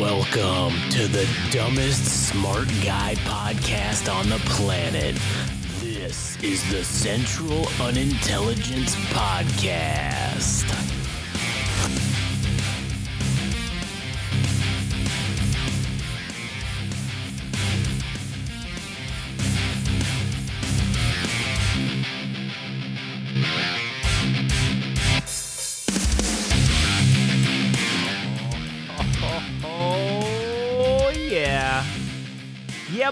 [0.00, 5.14] Welcome to the dumbest smart guy podcast on the planet.
[5.78, 10.99] This is the Central Unintelligence Podcast.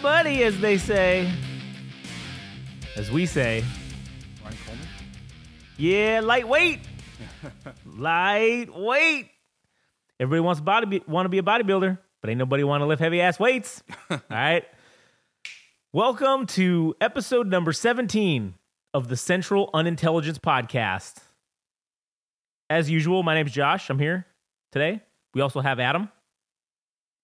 [0.00, 1.32] Buddy, as they say.
[2.94, 3.64] As we say.
[4.44, 4.86] Ronnie Coleman?
[5.76, 6.80] Yeah, lightweight.
[7.86, 9.30] lightweight.
[10.20, 13.00] Everybody wants body be, want to be a bodybuilder, but ain't nobody want to lift
[13.00, 13.82] heavy ass weights.
[14.10, 14.64] All right.
[15.92, 18.54] Welcome to episode number 17
[18.94, 21.16] of the Central Unintelligence Podcast.
[22.70, 23.90] As usual, my name's Josh.
[23.90, 24.26] I'm here
[24.70, 25.02] today.
[25.34, 26.08] We also have Adam.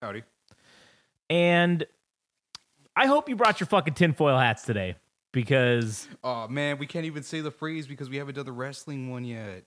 [0.02, 0.24] Howdy.
[1.30, 1.86] And
[2.96, 4.96] I hope you brought your fucking tinfoil hats today
[5.32, 9.10] because Oh man, we can't even say the phrase because we haven't done the wrestling
[9.10, 9.64] one yet.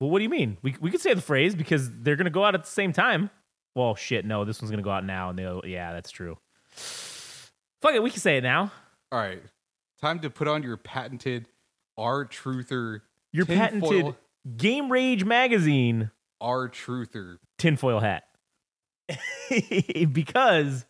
[0.00, 0.58] Well, what do you mean?
[0.62, 3.30] We we could say the phrase because they're gonna go out at the same time.
[3.74, 6.38] Well, shit, no, this one's gonna go out now, and they'll yeah, that's true.
[6.70, 8.72] Fuck it, we can say it now.
[9.12, 9.42] All right,
[10.00, 11.48] time to put on your patented
[11.96, 13.00] R Truther.
[13.32, 14.14] Your patented
[14.56, 16.10] Game Rage magazine
[16.40, 17.38] R Truther.
[17.58, 18.24] tinfoil hat,
[20.12, 20.84] because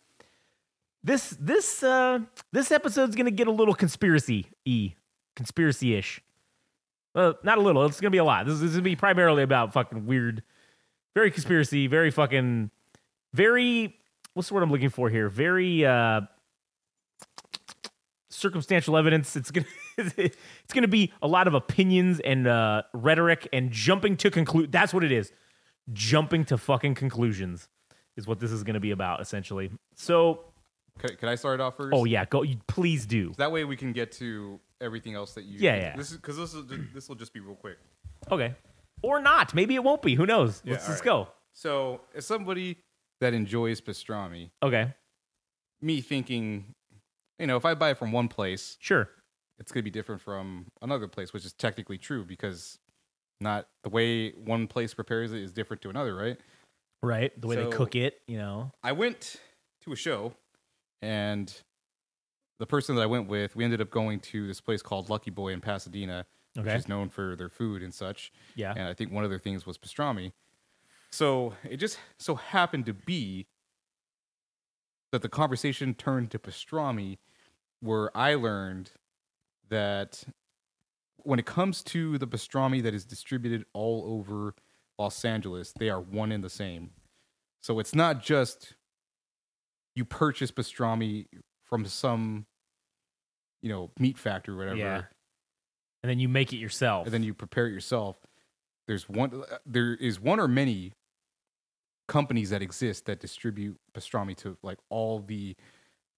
[1.05, 2.20] this this uh
[2.52, 4.94] this episode's gonna get a little conspiracy e
[5.36, 6.20] conspiracy ish.
[7.14, 7.84] Well, not a little.
[7.84, 8.46] It's gonna be a lot.
[8.46, 10.42] This, this is gonna be primarily about fucking weird,
[11.14, 12.70] very conspiracy, very fucking,
[13.34, 13.96] very.
[14.33, 15.28] What's the word I'm looking for here?
[15.28, 16.22] Very uh
[18.30, 19.36] circumstantial evidence.
[19.36, 19.66] It's gonna
[19.98, 24.72] it's gonna be a lot of opinions and uh rhetoric and jumping to conclude.
[24.72, 25.33] That's what it is.
[25.92, 27.68] Jumping to fucking conclusions
[28.17, 29.70] is what this is gonna be about essentially.
[29.95, 30.46] So,
[30.98, 31.90] Can, can I start it off first?
[31.92, 32.42] oh yeah, go.
[32.42, 33.32] you- Please do.
[33.36, 35.58] That way we can get to everything else that you.
[35.58, 35.96] Yeah, yeah.
[35.96, 37.78] This is because this is this will just be real quick.
[38.30, 38.55] Okay,
[39.02, 39.55] or not.
[39.55, 40.14] Maybe it won't be.
[40.14, 40.62] Who knows?
[40.64, 41.06] Yeah, Let's all just right.
[41.06, 41.28] go.
[41.52, 42.78] So, as somebody
[43.20, 44.92] that enjoys pastrami, Okay,
[45.82, 46.74] me thinking,
[47.38, 49.08] you know, if I buy it from one place, sure.
[49.58, 52.78] it's going to be different from another place, which is technically true because
[53.40, 56.38] not the way one place prepares it is different to another, right?
[57.02, 58.72] Right, the way they cook it, you know.
[58.82, 59.36] I went
[59.82, 60.32] to a show
[61.05, 61.55] and
[62.59, 65.31] the person that I went with, we ended up going to this place called Lucky
[65.31, 66.27] Boy in Pasadena,
[66.57, 66.70] Okay.
[66.70, 68.33] which is known for their food and such.
[68.55, 68.73] Yeah.
[68.77, 70.33] And I think one of their things was pastrami.
[71.11, 73.47] So it just so happened to be
[75.11, 77.19] that the conversation turned to pastrami,
[77.81, 78.92] where I learned
[79.69, 80.25] that
[81.19, 84.55] when it comes to the pastrami that is distributed all over
[84.98, 86.91] Los Angeles, they are one and the same.
[87.63, 88.75] So it's not just
[89.94, 91.27] you purchase pastrami
[91.64, 92.46] from some,
[93.62, 95.02] you know, meat factory or whatever, Yeah.
[96.02, 97.06] And then you make it yourself.
[97.06, 98.18] and then you prepare it yourself.
[98.86, 99.42] There's one.
[99.50, 100.92] Uh, there is one or many
[102.08, 105.56] companies that exist that distribute pastrami to like all the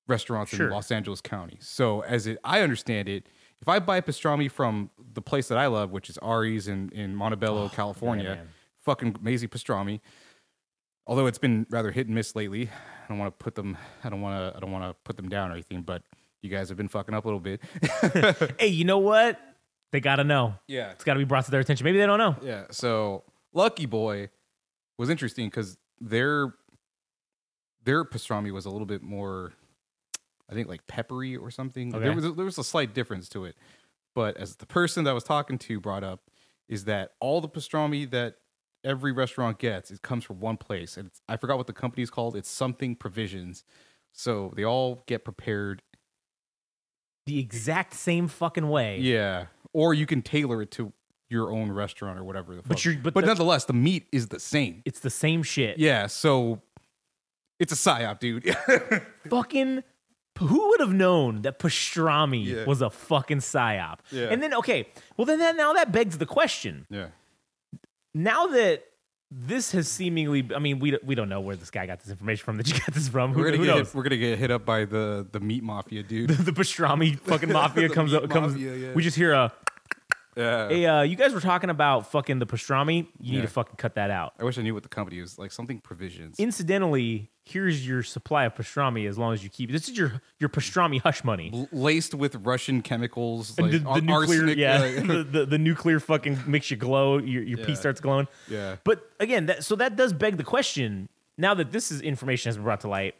[0.09, 0.67] restaurants Sure.
[0.67, 1.59] in Los Angeles County.
[1.61, 3.29] So as it, I understand it,
[3.61, 7.15] if I buy pastrami from the place that I love, which is Ari's in in
[7.15, 8.49] Montebello, oh, California, Oh, man.
[8.81, 10.01] fucking amazing pastrami.
[11.07, 13.77] Although it's been rather hit and miss lately, I don't want to put them.
[14.03, 14.57] I don't want to.
[14.57, 15.83] I don't want to put them down or anything.
[15.83, 16.03] But
[16.43, 17.61] you guys have been fucking up a little bit.
[18.59, 19.39] hey, you know what?
[19.93, 20.55] They gotta know.
[20.67, 21.85] yeah, It's gotta be brought to their attention.
[21.85, 22.37] Maybe they don't know.
[22.43, 22.65] Yeah.
[22.71, 23.23] So
[23.53, 24.31] Lucky Boy
[24.99, 26.55] was interesting because their
[27.85, 29.53] their pastrami was a little bit more,
[30.51, 31.95] I think, like peppery or something.
[31.95, 32.05] Okay.
[32.05, 33.55] There was a, there was a slight difference to it,
[34.15, 36.21] but as the person that I was talking to brought up,
[36.69, 38.35] is that all the pastrami that
[38.87, 42.03] every restaurant gets it comes from one place, and it's, I forgot what the company
[42.03, 42.37] is called.
[42.37, 43.65] It's something Provisions.
[44.13, 45.83] So they all get prepared.
[47.27, 48.99] The exact same fucking way.
[49.01, 49.47] Yeah.
[49.73, 50.93] Or you can tailor it to
[51.29, 52.69] your own restaurant or whatever the fuck.
[52.69, 54.81] But you're- but but the- nonetheless, the meat is the same.
[54.87, 55.77] It's the same shit.
[55.79, 56.63] Yeah, so
[57.59, 58.57] it's a psyop, dude.
[59.29, 59.83] Fucking
[60.39, 62.65] who would have known that pastrami Yeah.
[62.67, 64.01] was a fucking psyop?
[64.13, 64.27] Yeah.
[64.31, 64.87] And then okay,
[65.17, 66.87] well then that, now that begs the question.
[66.91, 67.09] yeah.
[68.17, 68.83] Now that
[69.31, 72.47] this has seemingly, I mean, we we don't know where this guy got this information
[72.47, 72.57] from.
[72.57, 73.35] That you got this from?
[73.35, 76.03] Who, We're gonna who hit, we're gonna get hit up by the the meat mafia,
[76.03, 76.31] dude.
[76.31, 78.55] the pastrami fucking mafia comes up comes.
[78.55, 78.93] mafia, yeah.
[78.95, 79.53] We just hear a
[80.35, 80.69] yeah.
[80.69, 83.07] hey, uh, you guys were talking about fucking the pastrami.
[83.21, 84.33] You need to fucking cut that out.
[84.41, 85.39] I wish I knew what the company is.
[85.39, 86.39] Like something provisions.
[86.39, 89.73] Incidentally, here's your supply of pastrami as long as you keep it.
[89.73, 91.69] this is your your pastrami hush money.
[91.73, 96.01] Laced with Russian chemicals, like the, ar- nuclear, arsenic, yeah, like- the, the, the nuclear
[96.01, 97.19] fucking makes you glow.
[97.19, 98.27] Your, your pee starts glowing.
[98.49, 98.77] yeah.
[98.85, 101.09] But again, that, so that does beg the question.
[101.39, 103.15] Now that this is information has been brought to light,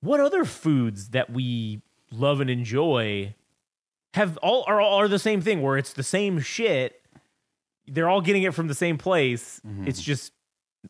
[0.00, 1.82] what other foods that we
[2.12, 3.34] love and enjoy
[4.14, 7.00] have all are are the same thing where it's the same shit.
[7.86, 9.60] They're all getting it from the same place.
[9.66, 9.88] Mm-hmm.
[9.88, 10.32] It's just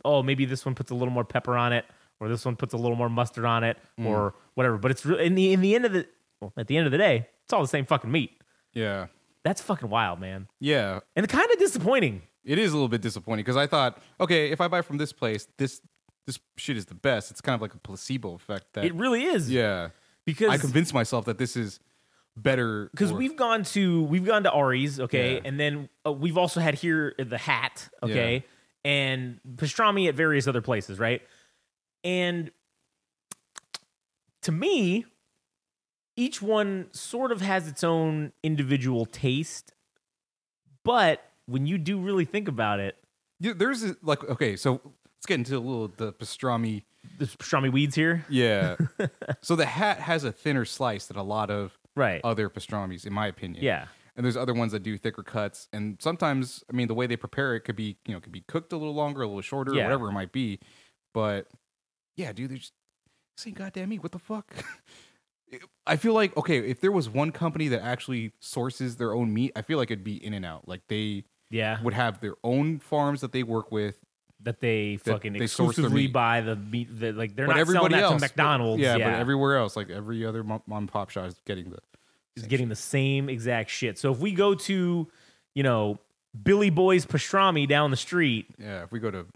[0.04, 1.84] oh maybe this one puts a little more pepper on it,
[2.20, 4.06] or this one puts a little more mustard on it, Mm.
[4.06, 4.78] or whatever.
[4.78, 6.06] But it's re- in the in the end of the
[6.40, 8.40] well, at the end of the day, it's all the same fucking meat.
[8.72, 9.06] yeah,
[9.44, 11.00] That's fucking wild, man, yeah.
[11.16, 12.22] and kind of disappointing.
[12.44, 15.12] It is a little bit disappointing because I thought, okay, if I buy from this
[15.12, 15.80] place, this
[16.26, 17.30] this shit is the best.
[17.30, 18.74] It's kind of like a placebo effect.
[18.74, 19.50] That It really is.
[19.50, 19.88] yeah,
[20.26, 21.80] because I convinced myself that this is
[22.36, 25.40] better because we've gone to we've gone to Ari's, okay, Yeah.
[25.44, 28.44] and then uh, we've also had here the Hat, okay,
[28.84, 31.22] and pastrami at various other places, right?
[32.08, 32.50] And
[34.42, 35.04] to me,
[36.16, 39.72] each one sort of has its own individual taste,
[40.84, 42.96] but when you do really think about it,
[43.40, 46.84] Yeah, there's a- like okay, so let's get into a little the pastrami.
[47.18, 48.76] the pastrami weeds here, Yeah,
[49.42, 52.20] so the hat has a thinner slice than a lot of right?
[52.24, 53.62] other pastrami's, in my opinion.
[53.62, 57.06] yeah, and there's other ones that do thicker cuts and sometimes i mean the way
[57.06, 59.40] they prepare it could be you know could be cooked a little longer a little
[59.42, 59.84] shorter Yeah.
[59.84, 60.58] whatever it might be
[61.14, 61.46] but
[62.18, 62.72] yeah dude there's
[63.36, 64.52] this ain't goddamn meat what the fuck
[65.86, 69.50] i feel like okay if there was one company that actually sources their own meat
[69.56, 71.82] i feel like it'd be in and out like they yeah.
[71.82, 73.98] would have their own farms that they work with
[74.42, 76.88] That they that fucking they exclusively buy the meat.
[77.00, 78.82] That like they're but not selling that else to McDonald's.
[78.82, 81.70] yeah, yeah but everywhere else like every other mom mom and pop shop is getting
[81.70, 81.78] the
[82.36, 83.98] is getting the same exact shit.
[83.98, 85.08] So if we go to,
[85.54, 85.98] you know,
[86.40, 89.26] Billy Boy's pastrami down the street, yeah if we go to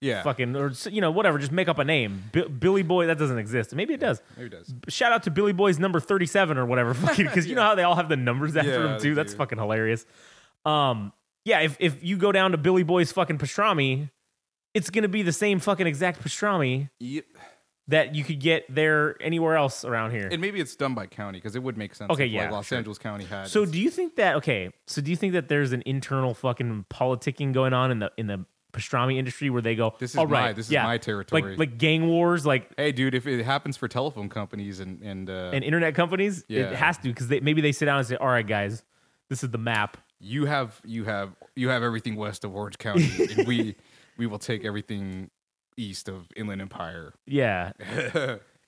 [0.00, 2.24] yeah fucking or you know whatever, just make up a name.
[2.32, 3.74] Bi- Billy Boy that doesn't exist.
[3.74, 4.20] Maybe it does.
[4.36, 7.54] maybe it does Shout out to Billy Boy's number thirty seven or whatever, because you
[7.54, 9.14] know how they all have the numbers after Yeah, them too.
[9.14, 9.38] That's do.
[9.38, 10.06] fucking hilarious.
[10.64, 11.12] Um,
[11.44, 14.10] yeah, if if you go down to Billy Boy's fucking pastrami,
[14.74, 17.24] it's gonna be the same fucking exact pastrami Yep.
[17.88, 20.28] that you could get there anywhere else around here.
[20.30, 22.10] And maybe it's done by county because it would make sense.
[22.10, 22.76] Okay, if, like, yeah, Los sure.
[22.78, 23.48] Angeles County had.
[23.48, 24.70] So do you think that okay?
[24.86, 28.26] So do you think that there's an internal fucking politicking going on in the in
[28.26, 31.42] the pastrami industry where they go, This is "All my- right, this is my territory."
[31.42, 35.28] like like gang wars, like hey, dude, if it happens for telephone companies and and,
[35.30, 36.70] uh, and internet companies, Yeah.
[36.70, 38.84] it has to because they maybe they sit down and say, "All right, guys,
[39.30, 43.08] this is the map." you have you have you have everything west of Orange County,
[43.36, 43.76] and we
[44.18, 45.30] we will take everything
[45.76, 47.14] east of Inland Empire.
[47.24, 47.70] Yeah,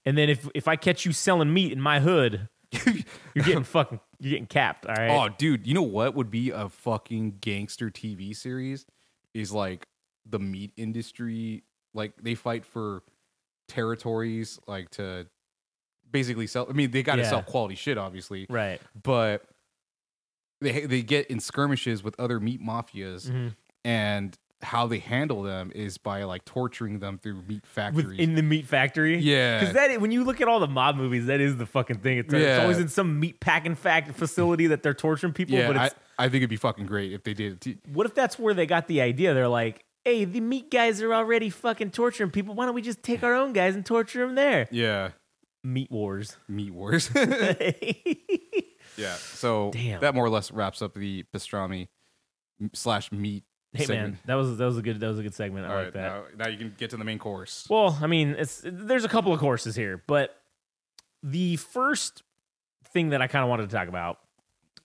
[0.04, 2.48] and then if if I catch you selling meat in my hood,
[3.34, 4.86] you're getting fucking you're getting capped.
[4.86, 5.10] All right.
[5.10, 8.86] Oh, dude, you know what would be a fucking gangster TV series?
[9.34, 9.86] Is like
[10.30, 11.64] the meat industry.
[11.94, 13.02] Like they fight for
[13.68, 15.26] territories, like to
[16.10, 16.66] basically sell.
[16.68, 17.28] I mean, they got to Yeah.
[17.30, 18.46] sell quality shit, obviously.
[18.48, 18.80] Right.
[19.02, 19.44] but
[20.60, 23.54] they they get in skirmishes with other meat mafias, Mhm.
[23.84, 28.06] and how they handle them is by like torturing them through meat factories.
[28.08, 29.16] Within the meat factory.
[29.18, 29.58] Yeah.
[29.60, 32.18] Because that when you look at all the mob movies, that is the fucking thing.
[32.18, 32.60] It's, it's Yeah.
[32.60, 35.56] always in some meat packing fact facility that they're torturing people.
[35.56, 37.66] yeah, but I, I think it'd be fucking great if they did.
[37.66, 37.78] it.
[37.86, 39.32] what if that's where they got the idea?
[39.32, 42.54] They're like, hey, the meat guys are already fucking torturing people.
[42.54, 44.66] Why don't we just take our own guys and torture them there?
[44.70, 45.10] Yeah,
[45.62, 46.36] Meat wars.
[46.48, 47.10] meat wars.
[48.96, 50.00] yeah, so Damn.
[50.00, 51.88] that more or less wraps up the pastrami
[52.72, 53.44] slash meat.
[53.72, 54.08] hey segment.
[54.12, 55.66] man, that was that was a good that was a good segment.
[55.66, 56.00] I All like that.
[56.00, 57.66] now, now you can get to the main course.
[57.70, 60.34] Well, I mean, it's there's a couple of courses here, but
[61.22, 62.22] the first
[62.92, 64.18] thing that I kind of wanted to talk about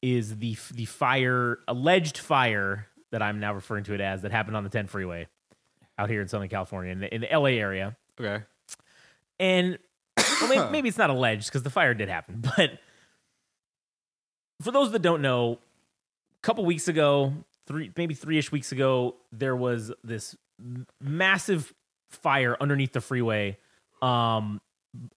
[0.02, 4.58] is the the fire alleged fire that I'm now referring to it as that happened
[4.58, 5.28] on the 10 freeway
[5.98, 7.96] out here in Southern California in the, in the LA area.
[8.20, 8.44] Okay,
[9.40, 9.78] And
[10.18, 12.80] well, maybe, maybe it's not alleged because the fire did happen, but
[14.62, 15.60] for those that don't know,
[16.38, 17.34] a couple weeks ago,
[17.68, 21.74] three maybe three ish weeks ago, there was this m- massive
[22.10, 23.58] fire underneath the freeway,
[24.02, 24.62] um,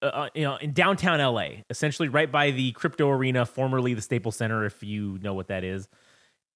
[0.03, 4.37] uh, you know, in downtown LA, essentially right by the crypto arena, formerly the Staples
[4.37, 5.89] Center, if you know what that is,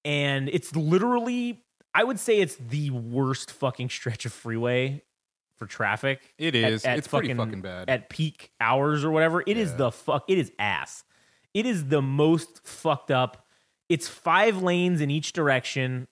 [0.05, 5.03] and it's literally, I would say, it's the worst fucking stretch of freeway
[5.57, 6.33] for traffic.
[6.37, 6.83] It is.
[6.85, 7.89] at- at it's pretty fucking bad.
[7.89, 9.43] at peak hours or whatever.
[9.45, 9.77] It is Yeah.
[9.77, 10.25] the fuck.
[10.27, 11.03] It is ass.
[11.53, 13.45] It is the most fucked up.
[13.89, 16.07] It's five lanes in each direction,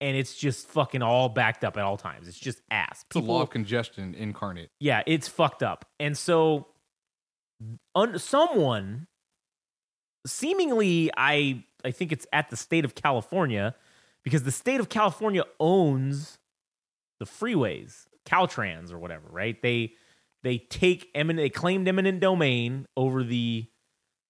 [0.00, 2.28] and it's just fucking all backed up at all times.
[2.28, 3.04] It's just ass.
[3.08, 4.70] it's a law of congestion incarnate.
[4.78, 5.84] yeah, it's fucked up.
[5.98, 6.68] And so,
[7.96, 9.08] un- someone,
[10.26, 13.74] seemingly, I I think it's at the state of California,
[14.22, 16.38] because the state of California owns
[17.18, 19.60] the freeways, Caltrans or whatever, right?
[19.62, 19.94] They
[20.42, 23.66] they take eminent they claimed eminent domain over the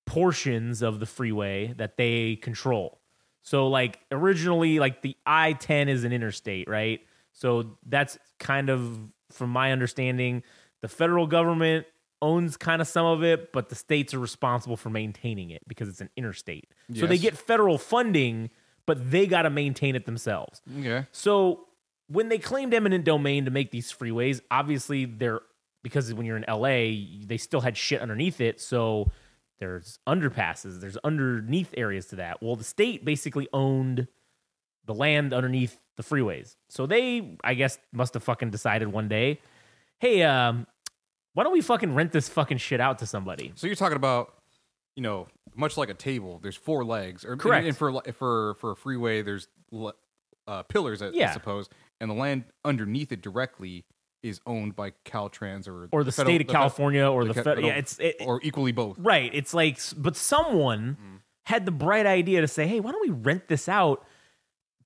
[0.07, 3.00] portions of the freeway that they control.
[3.42, 7.00] So like originally like the I-10 is an interstate, right?
[7.33, 8.99] So that's kind of
[9.30, 10.42] from my understanding
[10.83, 11.87] the federal government
[12.23, 15.89] owns kind of some of it, but the states are responsible for maintaining it because
[15.89, 16.69] it's an interstate.
[16.95, 18.50] So they get federal funding,
[18.87, 20.61] but they got to maintain it themselves.
[20.79, 21.07] Okay.
[21.12, 21.67] So
[22.09, 25.41] when they claimed eminent domain to make these freeways, obviously they're
[25.83, 28.61] because when you're in LA, they still had shit underneath it.
[28.61, 29.11] So
[29.59, 32.43] there's underpasses, there's underneath areas to that.
[32.43, 34.09] Well, the state basically owned
[34.87, 36.57] the land underneath the freeways.
[36.69, 39.41] So they, I guess, must have fucking decided one day,
[39.99, 40.67] hey, um,
[41.34, 43.52] why don't we fucking rent this fucking shit out to somebody?
[43.54, 44.34] So you're talking about,
[44.96, 46.38] you know, much like a table.
[46.42, 47.66] There's four legs, or Correct.
[47.66, 49.94] And for for for a freeway, there's le-
[50.46, 51.68] uh, pillars, I, I suppose,
[52.00, 53.84] and the land underneath it directly
[54.22, 57.34] is owned by Caltrans or Or the federal- state of the California or the, the
[57.34, 58.96] fed- federal- yeah, it's it, or equally both.
[58.99, 59.30] Right.
[59.32, 63.49] It's like, but someone had the bright idea to say, "Hey, why don't we rent
[63.49, 64.04] this out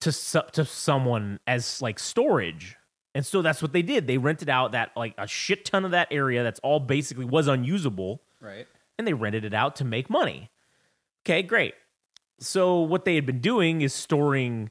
[0.00, 0.12] to
[0.52, 2.76] to someone as like storage?"
[3.14, 4.06] And so that's what they did.
[4.06, 7.47] They rented out that like a shit ton of that area that's all basically was
[7.47, 8.66] unusable, Right.
[8.99, 10.50] and they rented it out to make money.
[11.25, 11.75] Okay, great.
[12.40, 14.71] So what they had been doing is storing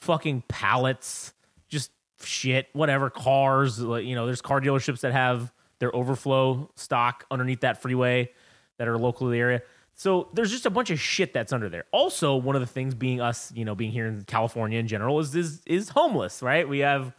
[0.00, 1.32] fucking pallets,
[1.68, 1.90] just
[2.22, 3.80] shit, whatever, cars.
[3.80, 8.30] like, You know, there's car dealerships that have their overflow stock underneath that freeway
[8.76, 9.62] that are local to the area.
[9.94, 11.84] So there's just a bunch of shit that's under there.
[11.92, 15.18] Also, one of the things being us, you know, being here in California in general
[15.20, 16.68] is is is homeless, right?
[16.68, 17.14] We have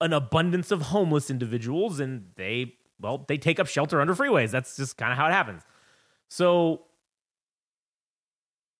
[0.00, 4.50] an abundance of homeless individuals and they well, they take up shelter under freeways.
[4.50, 5.62] That's just kind of how it happens.
[6.28, 6.82] So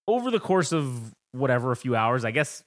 [0.08, 2.64] over the course of whatever a few hours, I guess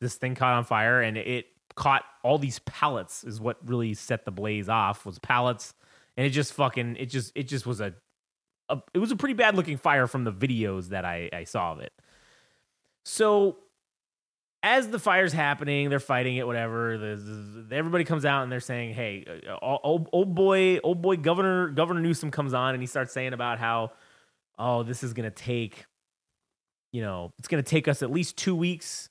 [0.00, 4.24] this thing caught on fire and it caught all these pallets is what really set
[4.24, 5.72] the blaze off was pallets
[6.16, 7.94] and it just fucking it just it just was a,
[8.68, 11.72] a it was a pretty bad looking fire from the videos that I, I saw
[11.72, 11.92] of it.
[13.04, 13.58] So
[14.62, 16.96] as the fire's happening, they're fighting it, whatever.
[16.96, 17.16] The,
[17.68, 21.68] the- everybody comes out and they're saying, "Hey, uh, old, old boy, old boy, Governor
[21.70, 23.92] Governor Newsom comes on and he starts saying about how,
[24.58, 25.86] oh, this is gonna take,
[26.92, 29.08] you know, it's gonna take us at least two weeks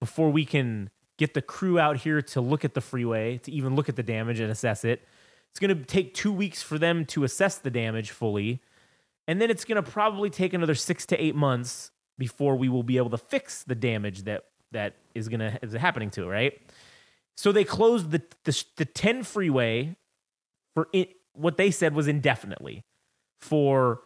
[0.00, 3.74] before we can get the crew out here to look at the freeway, to even
[3.74, 5.02] look at the damage and assess it.
[5.50, 8.60] It's gonna take two weeks for them to assess the damage fully,
[9.26, 12.96] and then it's gonna probably take another six to eight months before we will be
[12.96, 16.60] able to fix the damage that that is gonna is happening to it, right?
[17.36, 19.96] So they closed the the, the ten freeway
[20.74, 22.84] for it, what they said was indefinitely
[23.40, 24.00] for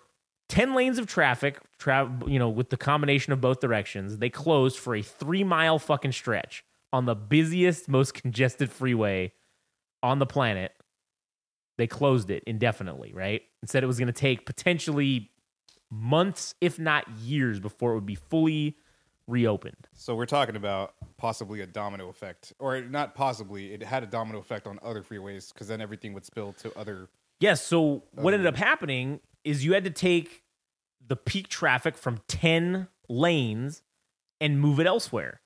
[0.49, 4.19] ten lanes of traffic, tra- you know, with the combination of both directions.
[4.19, 9.33] They closed for a three mile fucking stretch on the busiest, most congested freeway
[10.03, 10.73] on the planet.
[11.79, 13.43] They closed it indefinitely, right?
[13.63, 15.31] And said it was going to take potentially
[15.91, 18.77] months, if not years, before it would be fully
[19.27, 19.89] reopened.
[19.95, 23.73] So we're talking about possibly a domino effect, or not possibly.
[23.73, 27.09] It had a domino effect on other freeways because then everything would spill to other.
[27.39, 27.65] Yes.
[27.65, 30.43] So what ended up happening is you had to take
[31.07, 33.83] the peak traffic from 10 lanes
[34.41, 35.41] and move it elsewhere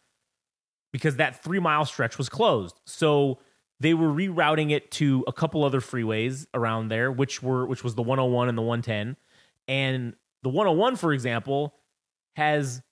[0.92, 2.80] because that three mile stretch was closed.
[2.84, 3.38] So
[3.80, 7.94] they were rerouting it to a couple other freeways around there, which were which was
[7.94, 9.16] the 101 and the 110.
[9.66, 11.74] And the 101, for example,
[12.36, 12.82] has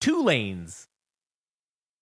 [0.00, 0.88] two lanes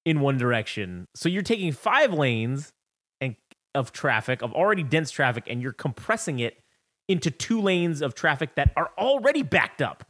[0.04, 1.08] in one direction.
[1.14, 2.72] So you're taking five lanes
[3.20, 3.36] and
[3.74, 6.62] of traffic, of already dense traffic, and you're compressing it
[7.08, 10.04] into two lanes of traffic that are already backed up.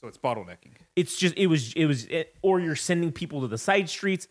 [0.00, 0.72] So it's bottlenecking.
[0.96, 4.28] It's just it was it was it, or you're sending people to the side streets.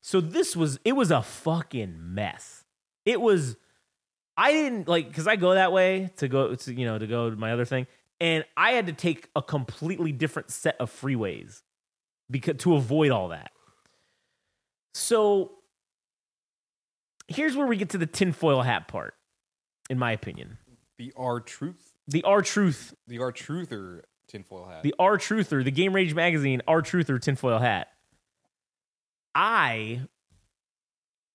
[0.00, 2.64] So this was it was a fucking mess.
[3.04, 3.56] It was
[4.36, 7.30] I didn't like cuz I go that way to go to you know to go
[7.30, 7.86] to my other thing
[8.20, 11.62] and I had to take a completely different set of freeways
[12.30, 13.50] because to avoid all that.
[14.94, 15.52] So
[17.28, 19.14] here's where we get to the tinfoil hat part
[19.90, 20.58] in my opinion.
[20.98, 24.82] The R Truth, The R Truth the R Truther tinfoil hat.
[24.82, 27.88] the R Truther, the Game Rage magazine R Truther tinfoil hat.
[29.34, 30.02] I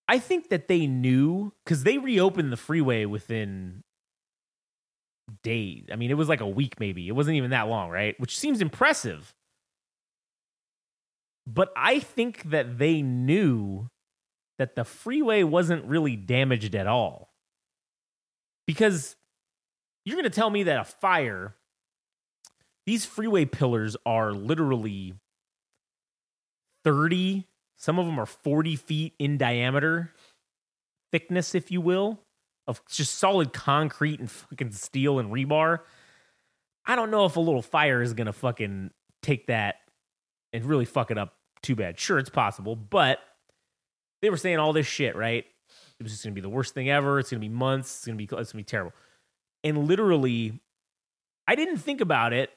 [0.07, 3.83] I think that they knew because they reopened the freeway within
[5.43, 5.85] days.
[5.91, 7.07] I mean, it was like a week maybe.
[7.07, 8.19] It wasn't even that long, right?
[8.19, 9.33] Which seems impressive.
[11.47, 13.89] But I think that they knew
[14.59, 17.33] that the freeway wasn't really damaged at all.
[18.67, 19.15] Because
[20.05, 21.55] you're going to tell me that a fire
[22.85, 25.13] these freeway pillars are literally
[26.83, 27.45] 30
[27.77, 30.11] some of them are 40 feet in diameter
[31.11, 32.19] thickness if you will
[32.71, 35.79] of just solid concrete and fucking steel and rebar.
[36.85, 39.75] I don't know if a little fire is gonna fucking take that
[40.51, 41.99] and really fuck it up too bad.
[41.99, 43.19] Sure, it's possible, but
[44.21, 45.45] they were saying all this shit, right?
[45.99, 47.19] It was just gonna be the worst thing ever.
[47.19, 47.97] It's gonna be months.
[47.97, 48.93] It's gonna be it's gonna be terrible.
[49.63, 50.59] And literally,
[51.47, 52.49] I didn't think about it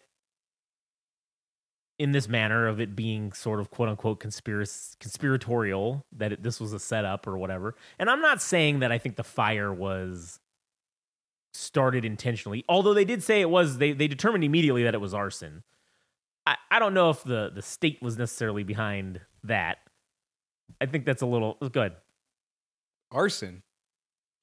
[1.99, 6.61] in this manner of it being sort of quote unquote conspiracy conspiratorial that it, this
[6.61, 7.75] was a setup or whatever.
[7.99, 10.41] And I'm not saying that I think the fire was
[11.53, 13.79] started intentionally, although they did say it was.
[13.79, 15.63] They they determined immediately that it was arson.
[16.47, 19.79] I, I don't know if the the state was necessarily behind that.
[20.81, 21.93] I think that's a little good.
[23.13, 23.63] Arson.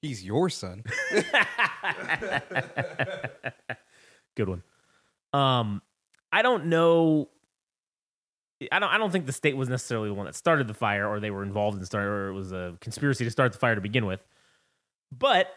[0.00, 0.82] He's your son.
[4.36, 4.62] Good one.
[5.32, 5.82] Um,
[6.32, 7.28] I don't know.
[8.70, 8.90] I don't.
[8.90, 11.30] I don't think the state was necessarily the one that started the fire, or they
[11.30, 14.06] were involved in starting, or it was a conspiracy to start the fire to begin
[14.06, 14.24] with.
[15.10, 15.48] But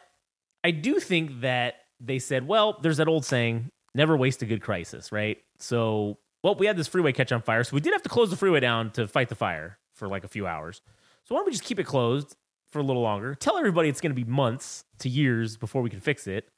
[0.63, 4.61] I do think that they said, "Well, there's that old saying: never waste a good
[4.61, 5.37] crisis." Right?
[5.59, 8.29] So, well, we had this freeway catch on fire, so we did have to close
[8.29, 10.81] the freeway down to fight the fire for like a few hours.
[11.23, 12.35] So why don't we just keep it closed
[12.69, 13.35] for a little longer?
[13.35, 16.49] Tell everybody it's going to be months to years before we can fix it,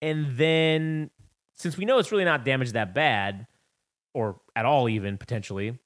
[0.00, 1.10] and then
[1.54, 3.46] since we know it's really not damaged that bad
[4.16, 5.78] or at all even potentially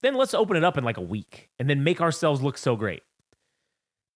[0.00, 2.74] then let's open it up in like a week and then make ourselves look so
[2.74, 3.02] great.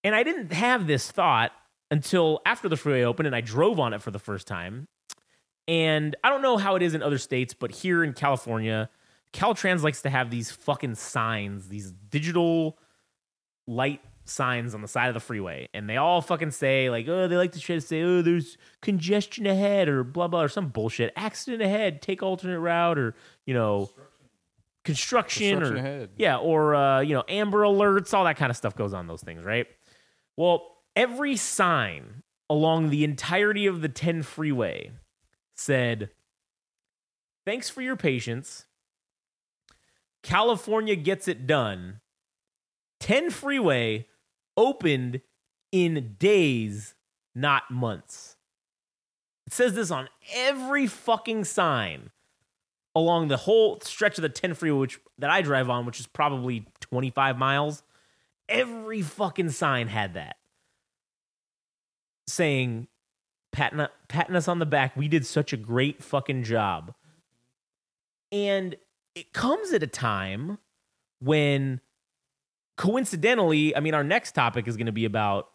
[0.03, 1.51] And i didn't have this thought
[1.91, 4.87] until after the freeway opened and i drove on it for the first time.
[5.67, 8.89] And i don't know how it is in other states but here in california
[9.33, 12.77] caltrans likes to have these fucking signs these digital
[13.67, 17.27] light signs on the side of the freeway and they all fucking say like oh
[17.27, 20.67] they like to try to say oh there's congestion ahead or blah blah or some
[20.69, 21.13] bullshit.
[21.15, 23.13] Accident ahead take alternate route or
[23.45, 23.89] you know
[24.83, 26.09] construction, Construction or ahead.
[26.17, 29.21] yeah or uh, you know amber alerts all that kind of stuff goes on those
[29.21, 29.67] things right?
[30.37, 30.65] Well
[30.95, 34.91] every sign along the entirety of the 10 freeway
[35.55, 36.09] said
[37.45, 38.65] thanks for your patience.
[40.23, 41.99] California gets it done.
[42.99, 44.07] 10 freeway
[44.57, 45.21] opened
[45.71, 46.95] in days,
[47.33, 48.37] not months.
[49.47, 52.09] It says this on every fucking sign
[52.95, 56.07] along the whole stretch of the 10 freeway which that I drive on, which is
[56.07, 57.83] probably 25 miles.
[58.47, 60.37] Every fucking sign had that
[62.27, 62.87] saying,
[63.51, 64.95] patting, patting us on the back.
[64.95, 66.93] We did such a great fucking job.
[68.31, 68.75] And
[69.13, 70.57] it comes at a time
[71.19, 71.81] when
[72.77, 75.49] coincidentally, I mean, our next topic is going to be about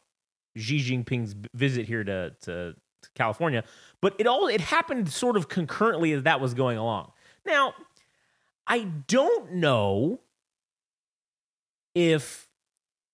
[0.56, 3.64] Xi Jinping's visit here to, to, to California,
[4.00, 7.12] but it all it happened sort of concurrently as that was going along.
[7.46, 7.74] Now,
[8.66, 10.20] I don't know
[11.94, 12.48] if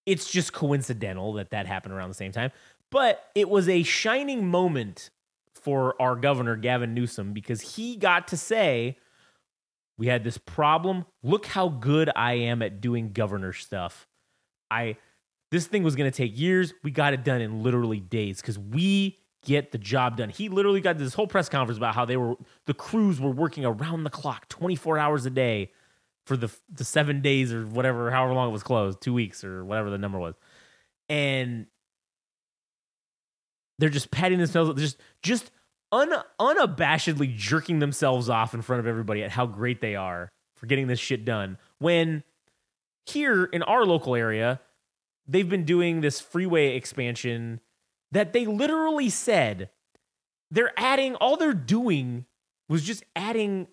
[0.04, 2.52] it's just coincidental that that happened around the same time,
[2.90, 5.10] but it was a shining moment
[5.54, 8.96] for our governor Gavin Newsom because he got to say
[9.98, 11.06] we had this problem.
[11.22, 14.06] Look how good I am at doing governor stuff.
[14.70, 14.96] I
[15.50, 16.74] this thing was going to take years.
[16.82, 20.28] We got it done in literally days cuz we get the job done.
[20.28, 22.34] He literally got this whole press conference about how they were
[22.66, 25.72] the crews were working around the clock 24 hours a day
[26.26, 29.64] for the the 7 days or whatever however long it was closed, 2 weeks or
[29.64, 30.34] whatever the number was.
[31.08, 31.66] And
[33.78, 35.50] they're just patting themselves just just
[35.92, 40.66] un, unabashedly jerking themselves off in front of everybody at how great they are for
[40.66, 41.58] getting this shit done.
[41.78, 42.22] When
[43.06, 44.60] here in our local area,
[45.26, 47.60] they've been doing this freeway expansion
[48.12, 49.70] that they literally said
[50.50, 52.24] they're adding, all they're doing
[52.68, 53.68] was just adding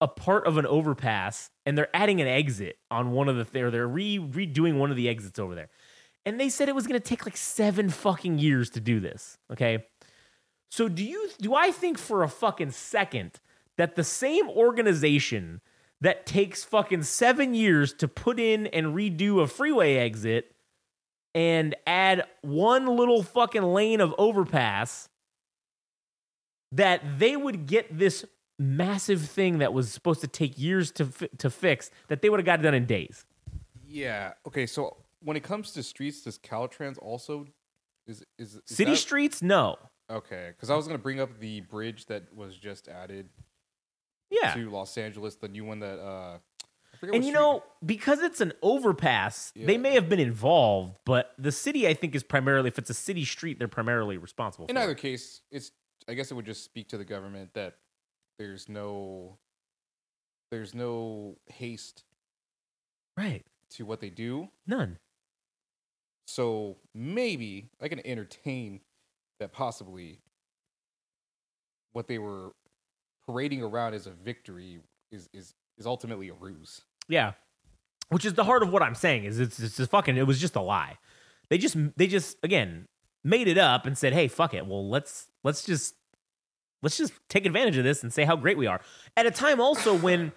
[0.00, 3.70] a part of an overpass and they're adding an exit on one of the, they're,
[3.70, 5.68] they're re, redoing one of the exits over there.
[6.24, 9.38] And they said it was going to take like seven fucking years to do this.
[9.50, 9.84] Okay.
[10.72, 13.32] So do you do I think for a fucking second
[13.76, 15.60] that the same organization
[16.00, 20.54] that takes fucking 7 years to put in and redo a freeway exit
[21.34, 25.10] and add one little fucking lane of overpass
[26.72, 28.24] that they would get this
[28.58, 32.40] massive thing that was supposed to take years to fi- to fix that they would
[32.40, 33.26] have got it done in days.
[33.86, 34.32] Yeah.
[34.46, 34.64] Okay.
[34.64, 37.44] So when it comes to streets, does Caltrans also
[38.06, 39.42] is is, is City that- streets?
[39.42, 39.76] No.
[40.12, 43.28] Okay, because I was gonna bring up the bridge that was just added
[44.30, 44.54] Yeah.
[44.54, 46.38] to Los Angeles, the new one that uh,
[47.12, 51.88] And you know, because it's an overpass, they may have been involved, but the city,
[51.88, 54.98] I think, is primarily, if it's a city street, they're primarily responsible in either it.
[54.98, 55.72] case, it's
[56.08, 57.76] I guess it would just speak to the government that
[58.38, 59.38] there's no
[60.50, 62.04] there's no haste
[63.16, 63.44] Right.
[63.70, 64.50] to what they do.
[64.66, 64.98] None.
[66.26, 68.80] So maybe I can entertain
[69.38, 70.20] that possibly
[71.92, 72.52] what they were
[73.26, 76.82] parading around as a victory is is is ultimately a ruse.
[77.08, 77.32] Yeah.
[78.08, 80.40] Which is the heart of what I'm saying is it's it's just fucking it was
[80.40, 80.98] just a lie.
[81.48, 82.86] They just they just again
[83.24, 84.66] made it up and said, "Hey, fuck it.
[84.66, 85.94] Well, let's let's just
[86.82, 88.80] let's just take advantage of this and say how great we are."
[89.16, 90.32] At a time also when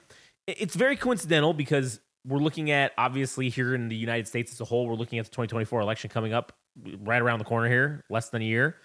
[0.47, 4.65] it's very coincidental because we're looking at obviously here in the United States as a
[4.65, 6.53] whole, we're looking at the 2024 election coming up
[7.01, 8.77] right around the corner here, less than a year.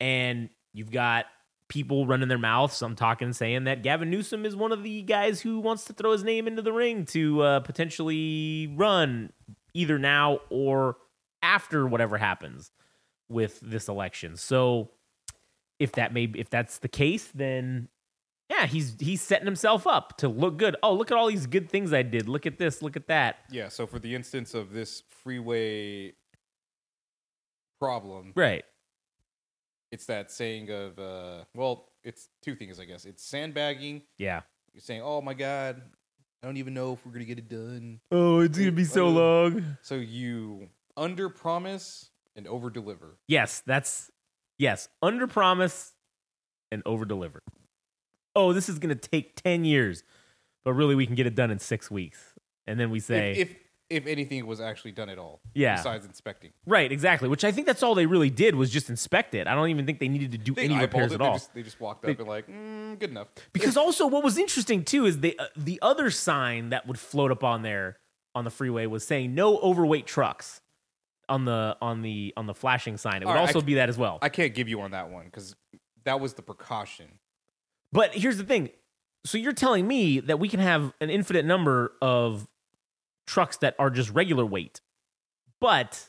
[0.00, 1.26] And you've got
[1.68, 2.80] people running their mouths.
[2.82, 6.12] I'm talking saying that Gavin Newsom is one of the guys who wants to throw
[6.12, 9.32] his name into the ring to uh, potentially run
[9.74, 10.96] either now or
[11.42, 12.70] after whatever happens
[13.28, 14.36] with this election.
[14.36, 14.90] So
[15.78, 17.88] if that may if that's the case, then
[18.48, 20.76] yeah, he's he's setting himself up to look good.
[20.82, 22.28] Oh, look at all these good things I did.
[22.28, 22.80] Look at this.
[22.80, 23.38] Look at that.
[23.50, 23.68] Yeah.
[23.68, 26.14] So for the instance of this freeway
[27.78, 28.64] problem, Right.
[29.92, 33.04] it's that saying of uh, well, it's two things, I guess.
[33.04, 34.02] It's sandbagging.
[34.18, 34.42] Yeah.
[34.72, 35.82] You're saying, "Oh my god,
[36.42, 39.08] I don't even know if we're gonna get it done." Oh, it's gonna be so
[39.08, 39.76] long.
[39.82, 43.16] So you under promise and over deliver.
[43.28, 44.10] Yes, that's
[44.58, 44.88] yes.
[45.02, 45.94] Under promise
[46.70, 47.42] and over deliver.
[48.34, 50.02] Oh, this is gonna take ten years,
[50.64, 52.34] but really we can get it done in six weeks.
[52.66, 53.56] And then we say, if, if
[53.88, 55.76] if anything was actually done at all, Yeah.
[55.76, 56.52] besides inspecting.
[56.66, 57.28] right, exactly.
[57.28, 59.46] Which I think that's all they really did was just inspect it.
[59.46, 61.24] I don't even think they needed to do They any eyeballed repairs it, at they
[61.26, 61.32] all.
[61.34, 63.28] Just, they just walked up and like, mm, good enough.
[63.52, 67.30] Because also, what was interesting too is the uh, the other sign that would float
[67.30, 67.98] up on there
[68.34, 70.60] on the freeway was saying no overweight trucks
[71.28, 73.22] on the on the on the flashing sign.
[73.22, 74.18] It would All right, I also c- be that as well.
[74.22, 75.54] I can't give you on that one because
[76.04, 77.06] that was the precaution.
[77.92, 78.70] But here's the thing.
[79.24, 82.46] So you're telling me that we can have an infinite number of
[83.26, 84.80] trucks that are just regular weight.
[85.60, 86.08] But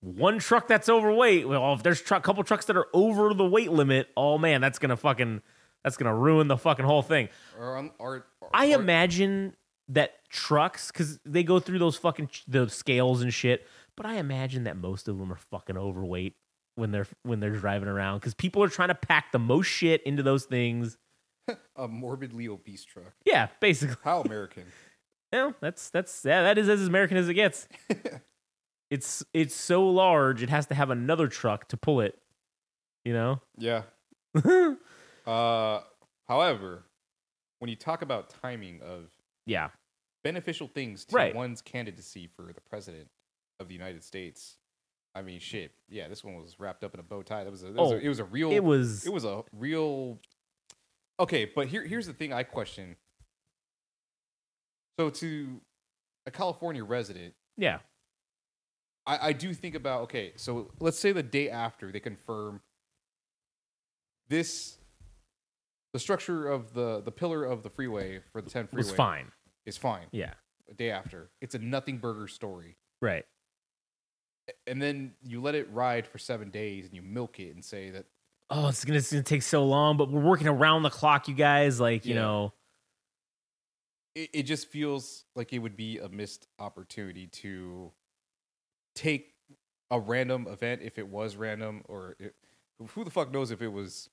[0.00, 3.72] one truck that's overweight, well, if there's a couple trucks that are over the weight
[3.72, 5.42] limit, oh man, that's to fucking
[5.84, 7.28] that's to ruin the fucking whole thing.
[7.58, 9.54] Or, on- or, or I imagine
[9.88, 14.64] that trucks cuz they go through those fucking the scales and shit, but I imagine
[14.64, 16.36] that most of them are fucking overweight
[16.76, 20.02] when they're when they're driving around cuz people are trying to pack the most shit
[20.04, 20.96] into those things.
[21.76, 23.14] a morbidly obese truck.
[23.24, 23.96] Yeah, basically.
[24.04, 24.64] How American?
[25.32, 27.68] Yeah, that's that's yeah, that is as American as it gets.
[28.90, 32.18] it's it's so large it has to have another truck to pull it.
[33.04, 33.40] You know?
[33.56, 33.82] yeah.
[35.26, 35.82] Uh,
[36.26, 36.84] however,
[37.58, 39.10] when you talk about timing of
[39.44, 39.68] yeah.
[40.24, 41.34] beneficial things to Right.
[41.34, 43.08] one's candidacy for the president
[43.60, 44.56] of the United States,
[45.14, 45.72] I mean, shit.
[45.90, 47.44] Yeah, this one was wrapped up in a bow tie.
[47.44, 49.26] That was a, that was Oh, a it was a real It was it was
[49.26, 50.18] a real
[51.20, 52.96] okay but here here's the thing i question
[54.98, 55.60] so to
[56.26, 57.78] a california resident yeah.
[59.06, 62.60] I, I do think about okay so let's say the day after they confirm
[64.28, 64.78] this
[65.92, 69.32] the structure of the the pillar of the freeway for the 10 freeway was fine.
[69.66, 70.34] is fine Yeah.
[70.70, 73.24] a day after it's a nothing burger story Right.
[74.66, 77.90] and then you let it ride for seven days and you milk it and say
[77.90, 78.04] that
[78.50, 81.34] Oh, it's gonna, it's gonna take so long, but we're working around the clock, you
[81.34, 81.78] guys.
[81.78, 82.22] Like, you Yeah.
[82.22, 82.54] know,
[84.18, 87.92] it, it just feels like it would be a missed opportunity to
[88.94, 89.34] take
[89.90, 92.34] a random event if it was random or it,
[92.94, 94.10] who the fuck knows if it was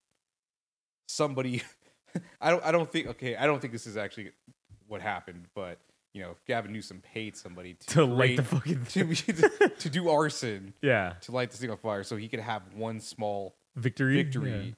[1.08, 1.64] somebody
[2.42, 4.32] I don't I don't think okay I don't think this is actually
[4.88, 5.80] what happened but
[6.14, 10.74] you know Gavin Newsom paid somebody to, to light the fucking to, to do arson
[10.82, 14.16] yeah to light the thing on fire so he could have one small victory.
[14.16, 14.52] victory.
[14.52, 14.72] Yeah.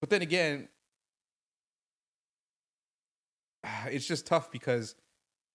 [0.00, 0.68] But then again,
[3.86, 4.94] it's just tough because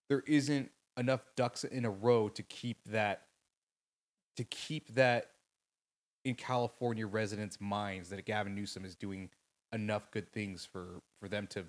[0.08, 3.22] there isn't enough ducks in a row to keep that
[4.36, 5.26] to keep that
[6.24, 9.30] in California residents' minds that Gavin Newsom is doing
[9.72, 11.62] enough good things for for them to,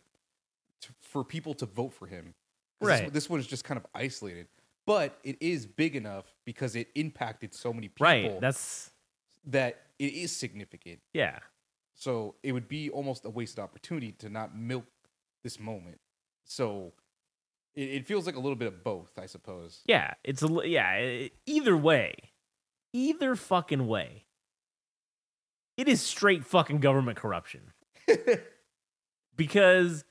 [0.82, 2.34] to for people to vote for him.
[2.80, 3.14] 'Cause This, Right.
[3.14, 4.48] this one is just kind of isolated,
[4.88, 8.42] but it is big enough because it impacted so many people Right.
[8.42, 8.92] That's
[9.46, 11.02] that it is significant.
[11.14, 11.40] yeah.
[11.94, 14.86] So it would be almost a wasted opportunity to not milk
[15.44, 16.00] this moment.
[16.52, 16.92] So
[17.76, 19.82] it, it feels like a little bit of both, I suppose.
[19.86, 20.14] Yeah.
[20.24, 21.28] It's a yeah.
[21.46, 22.16] Either way,
[22.94, 24.26] either fucking way,
[25.78, 27.62] it is straight fucking government corruption.
[29.38, 30.04] because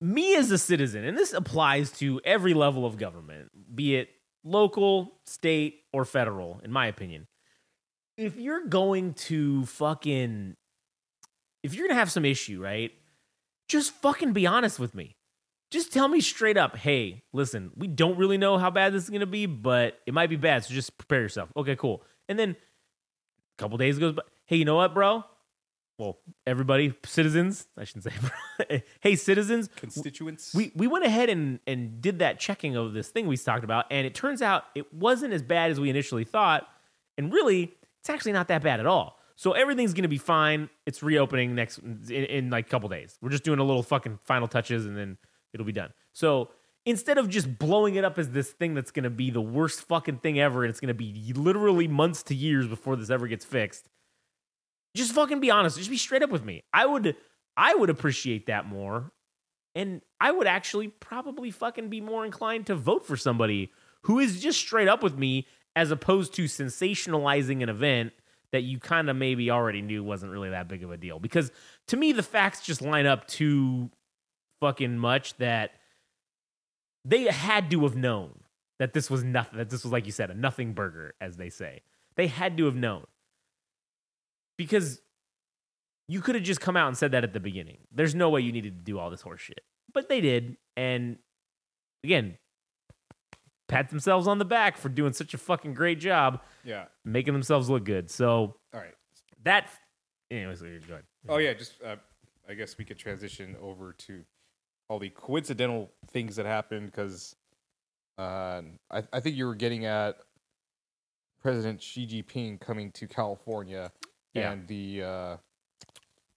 [0.00, 4.08] me as a citizen, and this applies to every level of government, be it
[4.42, 7.28] local, state, or federal, in my opinion.
[8.16, 10.56] If you're going to fucking,
[11.62, 12.90] if you're gonna have some issue, right?
[13.68, 15.16] Just fucking be honest with me.
[15.74, 19.10] Just tell me straight up, hey, listen, we don't really know how bad this is
[19.10, 21.50] gonna be, but it might be bad, so just prepare yourself.
[21.56, 22.04] Okay, cool.
[22.28, 22.54] And then a
[23.58, 24.22] couple days goes by.
[24.46, 25.24] Hey, you know what, bro?
[25.98, 28.78] Well, everybody, citizens, I shouldn't say, bro.
[29.00, 30.54] hey, citizens, Constituents.
[30.54, 33.86] we we went ahead and and did that checking of this thing we talked about,
[33.90, 36.68] and it turns out it wasn't as bad as we initially thought,
[37.18, 39.18] and really, it's actually not that bad at all.
[39.34, 40.70] So everything's gonna be fine.
[40.86, 43.18] It's reopening next in, in like a couple days.
[43.20, 45.18] We're just doing a little fucking final touches, and then
[45.54, 45.92] it'll be done.
[46.12, 46.50] So
[46.84, 50.18] instead of just blowing it up as this thing that's gonna be the worst fucking
[50.18, 53.88] thing ever, and it's gonna be literally months to years before this ever gets fixed,
[54.94, 55.78] just fucking be honest.
[55.78, 56.62] Just be straight up with me.
[56.72, 57.16] I would
[57.56, 59.12] I would appreciate that more.
[59.74, 64.40] And I would actually probably fucking be more inclined to vote for somebody who is
[64.40, 68.12] just straight up with me as opposed to sensationalizing an event
[68.52, 71.18] that you kind of maybe already knew wasn't really that big of a deal.
[71.18, 71.50] Because
[71.88, 73.90] to me, the facts just line up too
[74.64, 75.72] fucking much that
[77.04, 78.40] they had to have known
[78.78, 81.50] that this was nothing, that this was, like you said, a nothing burger, as they
[81.50, 81.82] say.
[82.16, 83.04] They had to have known
[84.56, 85.02] because
[86.08, 87.76] you could have just come out and said that at the beginning.
[87.92, 89.60] There's no way you needed to do all this horseshit.
[89.92, 90.56] But they did.
[90.78, 91.18] And
[92.02, 92.38] again,
[93.68, 96.86] pat themselves on the back for doing such a fucking great job yeah.
[97.04, 98.10] making themselves look good.
[98.10, 98.94] So All right.
[99.42, 99.68] that,
[100.30, 101.04] anyways, go ahead.
[101.28, 101.96] Oh yeah, just uh,
[102.48, 104.24] I guess we could transition over to
[104.88, 107.36] all the coincidental things that happened because
[108.18, 110.16] uh, I, I think you were getting at
[111.40, 113.90] President Xi Jinping coming to California
[114.34, 114.52] Yeah.
[114.52, 115.36] and the uh,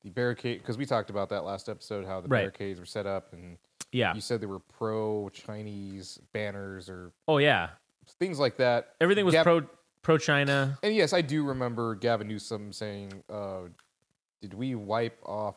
[0.03, 2.41] the barricade because we talked about that last episode how the Right.
[2.41, 3.57] barricades were set up and
[3.91, 4.13] Yeah.
[4.13, 7.69] you said they were pro Chinese banners or Oh yeah.
[8.19, 8.95] things like that.
[9.01, 9.61] Everything was Gab- pro
[10.01, 10.77] pro China.
[10.83, 13.63] And yes, I do remember Gavin Newsom saying, uh,
[14.41, 15.55] "Did we wipe off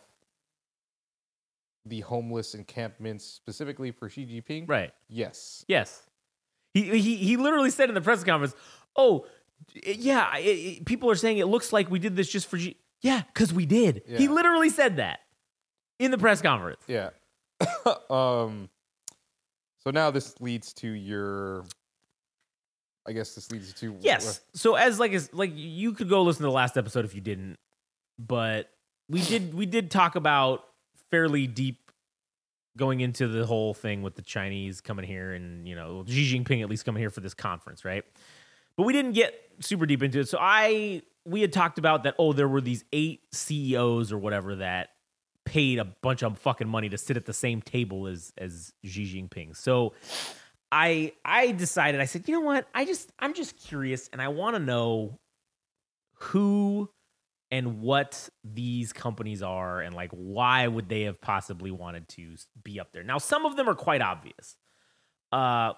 [1.86, 4.92] the homeless encampments specifically for Xi Jinping?" Right.
[5.08, 5.64] Yes.
[5.68, 6.02] Yes.
[6.74, 8.54] He he he literally said in the press conference,
[8.96, 9.26] "Oh,
[9.84, 12.76] yeah, it, it- people are saying it looks like we did this just for G-
[13.02, 15.20] Yeah, cuz we did." He literally said that
[15.98, 16.82] in the press conference.
[16.86, 17.10] Yeah.
[18.10, 18.68] um.
[19.82, 21.64] So now this leads to your.
[23.08, 24.40] I guess this leads to Yes.
[24.54, 27.20] So as like as like you could go listen to the last episode if you
[27.20, 27.58] didn't,
[28.18, 28.70] but
[29.08, 30.64] we did we did talk about
[31.10, 31.90] fairly deep
[32.76, 36.62] going into the whole thing with the Chinese coming here and you know Xi Jinping
[36.62, 38.04] at least coming here for this conference, right?
[38.76, 40.28] But we didn't get super deep into it.
[40.28, 44.56] So I we had talked about that oh there were these eight CEOs or whatever
[44.56, 44.90] that
[45.44, 49.04] paid a bunch of fucking money to sit at the same table as as Xi
[49.04, 49.56] Jinping.
[49.56, 49.94] So
[50.72, 52.68] I I decided I said, you know what?
[52.74, 55.18] I just I'm just curious and I want to know
[56.14, 56.88] who
[57.50, 62.78] and what these companies are and like why would they have possibly wanted to be
[62.78, 63.02] up there.
[63.02, 64.56] Now some of them are quite obvious.
[65.32, 65.72] Uh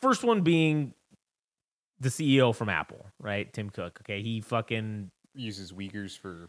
[0.00, 0.94] first one being
[2.00, 3.52] the CEO from Apple, right?
[3.52, 4.00] Tim Cook.
[4.02, 6.48] Okay, he fucking uses Uyghurs for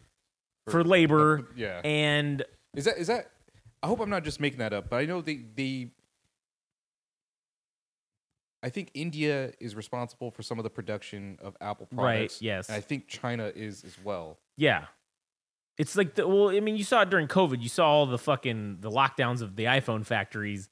[0.68, 1.82] for labor yeah.
[1.84, 2.44] and
[2.76, 3.30] Is that is that?
[3.84, 5.92] I hope I'm not just making that up, but I know they they.
[8.64, 12.42] I think India is responsible for some of the production of Apple Right, products.
[12.42, 12.70] yes.
[12.70, 14.38] and I think China is as well.
[14.58, 14.86] Yeah.
[15.78, 17.62] It's like the well, I mean, you saw it during COVID.
[17.62, 20.70] You saw all the fucking the lockdowns of the iPhone factories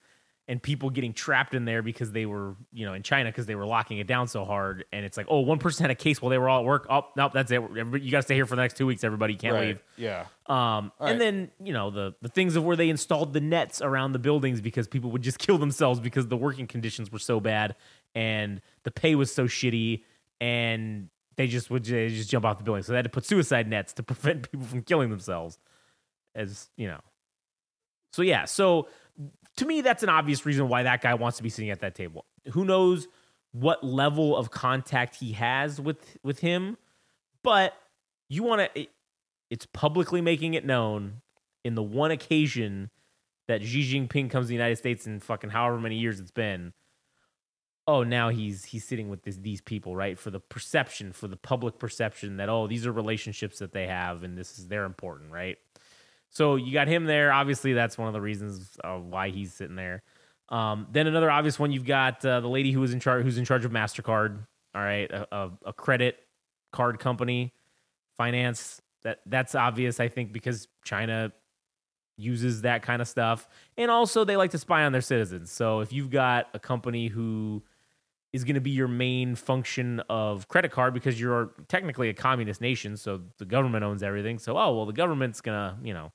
[0.47, 3.55] and people getting trapped in there because they were, you know, in China because they
[3.55, 4.85] were locking it down so hard.
[4.91, 6.85] And it's like, oh, one person had a case while they were all at work.
[6.89, 7.55] Oh, nope, that's it.
[7.55, 9.03] Everybody- You got to stay here for the next two weeks.
[9.03, 9.67] Everybody can't Right.
[9.69, 9.83] leave.
[9.97, 10.25] Yeah.
[10.47, 11.11] Um, All right.
[11.13, 14.19] and then you know the the things of where they installed the nets around the
[14.19, 17.75] buildings because people would just kill themselves because the working conditions were so bad
[18.13, 20.03] and the pay was so shitty
[20.39, 21.09] and
[21.41, 22.83] they just would they just jump off the building.
[22.83, 25.57] So they had to put suicide nets to prevent people from killing themselves.
[26.35, 27.01] As you know,
[28.13, 28.87] so yeah, so
[29.57, 31.95] to me that's an obvious reason why that guy wants to be sitting at that
[31.95, 32.25] table.
[32.51, 33.07] Who knows
[33.51, 36.77] what level of contact he has with with him,
[37.43, 37.73] but
[38.29, 38.87] you want to
[39.49, 41.21] it's publicly making it known
[41.65, 42.89] in the one occasion
[43.47, 46.71] that Xi Jinping comes to the United States in fucking however many years it's been.
[47.91, 50.17] Oh, now he's he's sitting with this, these people, right?
[50.17, 54.23] For the perception, for the public perception that oh, these are relationships that they have,
[54.23, 55.57] and this is they're important, right?
[56.29, 57.33] So you got him there.
[57.33, 60.03] Obviously, that's one of the reasons why he's sitting there.
[60.47, 63.37] Um, then another obvious one, you've got uh, the lady who was in charge, who's
[63.37, 64.39] in charge of Mastercard.
[64.73, 66.17] All right, a, a, a credit
[66.71, 67.51] card company,
[68.17, 68.81] finance.
[69.03, 71.33] That that's obvious, I think, because China
[72.17, 75.51] uses that kind of stuff, and also they like to spy on their citizens.
[75.51, 77.63] So if you've got a company who
[78.33, 82.61] is going to be your main function of credit card because you're technically a communist
[82.61, 84.39] nation, so the government owns everything.
[84.39, 86.11] So oh well, the government's gonna you know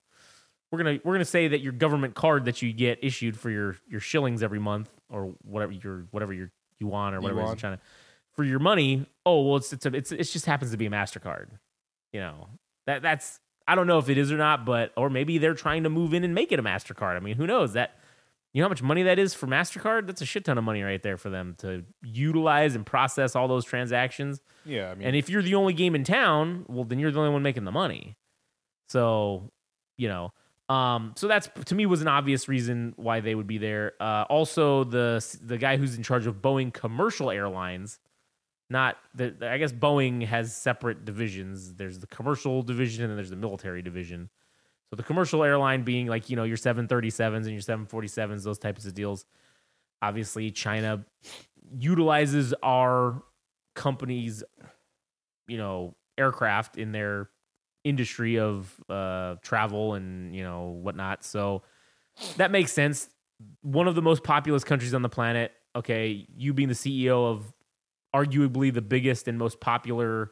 [0.71, 3.77] we're gonna we're gonna say that your government card that you get issued for your
[3.89, 7.53] your shillings every month or whatever your whatever your yuan or whatever it is Yuan.
[7.53, 7.79] in China
[8.33, 9.07] for your money.
[9.25, 11.49] Oh well, it's it's a, it's it just happens to be a Mastercard.
[12.13, 12.49] you know
[12.87, 15.83] that that's I don't know if it is or not, but or maybe they're trying
[15.83, 17.17] to move in and make it a Mastercard.
[17.17, 17.99] I mean, who knows that.
[18.57, 20.07] You know how much money that is for MasterCard?
[20.07, 23.49] That's a shit ton of money right there for them to utilize and process all
[23.49, 24.41] those transactions.
[24.65, 27.19] Yeah, I mean, And if you're the only game in town, well, then you're the
[27.19, 28.17] only one making the money.
[28.89, 29.53] So,
[29.99, 30.33] you know,
[30.71, 33.93] um, so that's to me was an obvious reason why they would be there.
[34.01, 37.99] Uh, also, the the guy who's in charge of Boeing Commercial Airlines,
[38.71, 41.75] not the I guess Boeing has separate divisions.
[41.75, 44.31] There's the commercial division and there's the military division.
[44.91, 48.85] So the commercial airline being like you know your 737s and your 747s, those types
[48.85, 49.25] of deals.
[50.03, 51.05] Obviously, China
[51.79, 53.23] utilizes our
[53.75, 54.45] company's
[55.49, 57.31] you know aircraft in their
[57.85, 61.25] industry of uh, travel and you know whatnot.
[61.25, 61.63] So
[62.37, 63.09] that makes sense.
[63.63, 65.53] One of the most populous countries on the planet.
[65.75, 67.53] Okay, you being the CEO of
[68.15, 70.31] arguably the biggest and most popular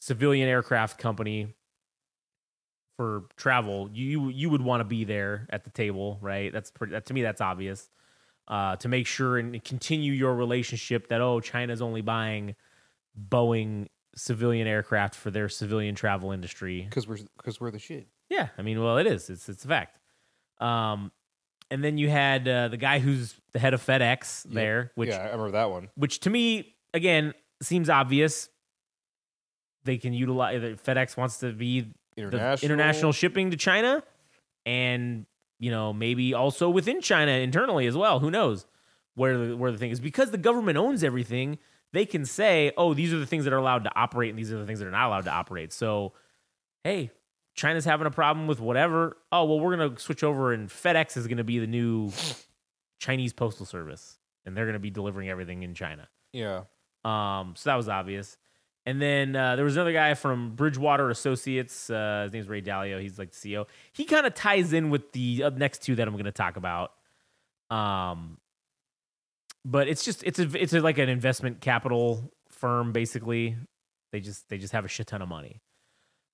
[0.00, 1.54] civilian aircraft company
[2.96, 6.52] for travel, you you would want to be there at the table, right?
[6.52, 6.92] That's pretty.
[6.92, 7.90] That, to me, that's obvious.
[8.46, 12.54] Uh, to make sure and continue your relationship that oh, China's only buying
[13.18, 16.82] Boeing civilian aircraft for their civilian travel industry.
[16.82, 18.06] because we're because we're the shit.
[18.28, 19.30] Yeah, I mean, well, it is.
[19.30, 19.98] It's it's a fact.
[20.60, 21.10] Um,
[21.70, 25.18] and then you had uh, the guy who's the head of FedEx there, which yeah,
[25.18, 25.88] I remember that one.
[25.96, 28.48] which to me again seems obvious.
[29.84, 34.02] They can utilize FedEx wants to be International, international shipping to China,
[34.66, 35.26] and
[35.58, 38.20] you know maybe also within China internally as well.
[38.20, 38.66] Who knows
[39.14, 41.58] where the, where the thing is because the government owns everything.
[41.92, 44.52] They can say, "Oh, these are the things that are allowed to operate, and these
[44.52, 46.12] are the things that are not allowed to operate." So,
[46.82, 47.10] hey,
[47.54, 49.16] China's having a problem with whatever.
[49.30, 52.10] Oh, well, we're gonna switch over, and FedEx is gonna be the new
[52.98, 56.08] Chinese postal service, and they're gonna be delivering everything in China.
[56.32, 56.62] Yeah,
[57.04, 58.36] Um, so that was obvious.
[58.86, 61.88] And then uh, there was another guy from Bridgewater Associates.
[61.88, 63.00] Uh, his name's Ray Dalio.
[63.00, 63.66] He's like the CEO.
[63.92, 66.56] He kind of ties in with the uh, next two that I'm going to talk
[66.56, 66.92] about.
[67.70, 68.38] Um,
[69.64, 73.56] but it's just it's a it's a, like an investment capital firm basically.
[74.12, 75.62] They just they just have a shit ton of money.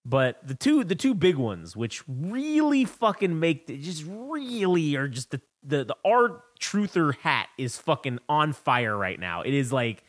[0.05, 5.31] But the two the two big ones, which really fucking make just really are just
[5.31, 9.43] the the the art truther hat is fucking on fire right now.
[9.43, 10.03] It is like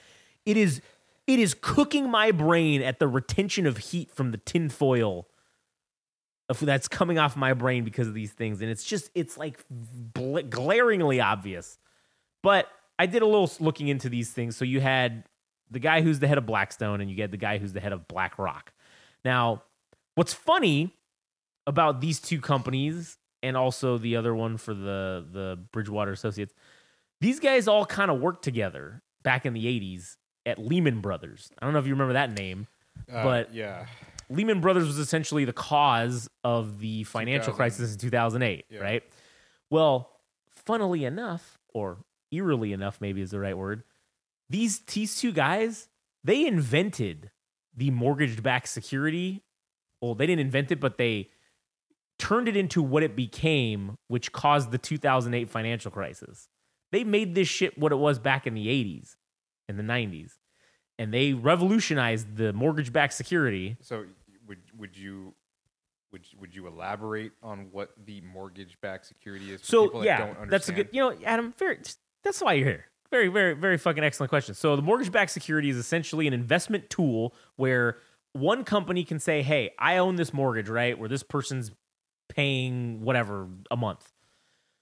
[0.45, 0.81] it is
[1.27, 5.27] it is cooking my brain at the retention of heat from the tinfoil
[6.59, 10.39] that's coming off my brain because of these things, and it's just it's like bl-
[10.49, 11.77] glaringly obvious.
[12.43, 12.67] But
[12.99, 14.57] I did a little looking into these things.
[14.57, 15.23] So you had
[15.69, 17.93] the guy who's the head of Blackstone, and you had the guy who's the head
[17.93, 18.73] of BlackRock.
[19.23, 19.63] Now,
[20.15, 20.95] what's funny
[21.65, 26.53] about these two companies, and also the other one for the the Bridgewater Associates,
[27.21, 31.51] these guys all kind of worked together back in the '80s at Lehman Brothers.
[31.59, 32.67] I don't know if you remember that name.
[33.11, 33.85] Uh, But- yeah,
[34.29, 38.79] Lehman Brothers was essentially the cause of the financial crisis in 2008, Yeah.
[38.79, 39.03] right?
[39.69, 43.83] Well, funnily enough, or eerily enough, maybe is the right word,
[44.49, 45.89] these, these two guys,
[46.23, 47.31] they invented
[47.75, 49.43] the mortgage backed security.
[50.01, 51.29] Well, they didn't invent it, but they
[52.19, 56.47] turned it into what it became, which caused the 2008 financial crisis.
[56.91, 59.15] They made this shit what it was back in the 80s
[59.71, 60.33] and the 90s.
[60.99, 63.77] And they revolutionized the mortgage backed security.
[63.81, 64.05] So
[64.47, 65.33] would would you
[66.11, 69.61] would would you elaborate on what the mortgage-backed security is?
[69.61, 70.51] For So people that yeah, don't understand?
[70.51, 70.89] that's a good.
[70.91, 71.79] You know, Adam, very.
[72.23, 72.85] That's why you're here.
[73.09, 74.55] Very, very, very fucking excellent question.
[74.55, 77.97] So the mortgage-backed security is essentially an investment tool where
[78.33, 80.97] one company can say, "Hey, I own this mortgage, right?
[80.97, 81.71] Where this person's
[82.29, 84.11] paying whatever a month."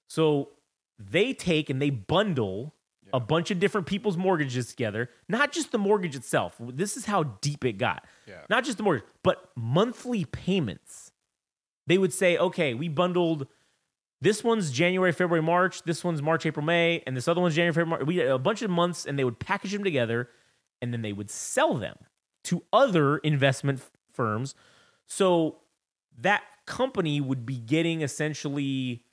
[0.07, 0.49] So
[0.97, 2.75] they take and they bundle
[3.13, 6.55] a bunch of different people's mortgages together, not just the mortgage itself.
[6.59, 8.05] This is how deep it got.
[8.27, 8.41] Yeah.
[8.49, 11.11] Not just the mortgage, but monthly payments.
[11.87, 13.47] They would say, okay, we bundled
[14.21, 17.73] this one's January, February, March, this one's March, April, May, and this other one's January,
[17.73, 18.05] February, March.
[18.05, 20.29] We had a bunch of months and they would package them together
[20.81, 21.97] and then they would sell them
[22.45, 23.81] to other investment
[24.13, 24.55] firms.
[25.05, 25.59] So
[26.19, 29.03] that company would be getting essentially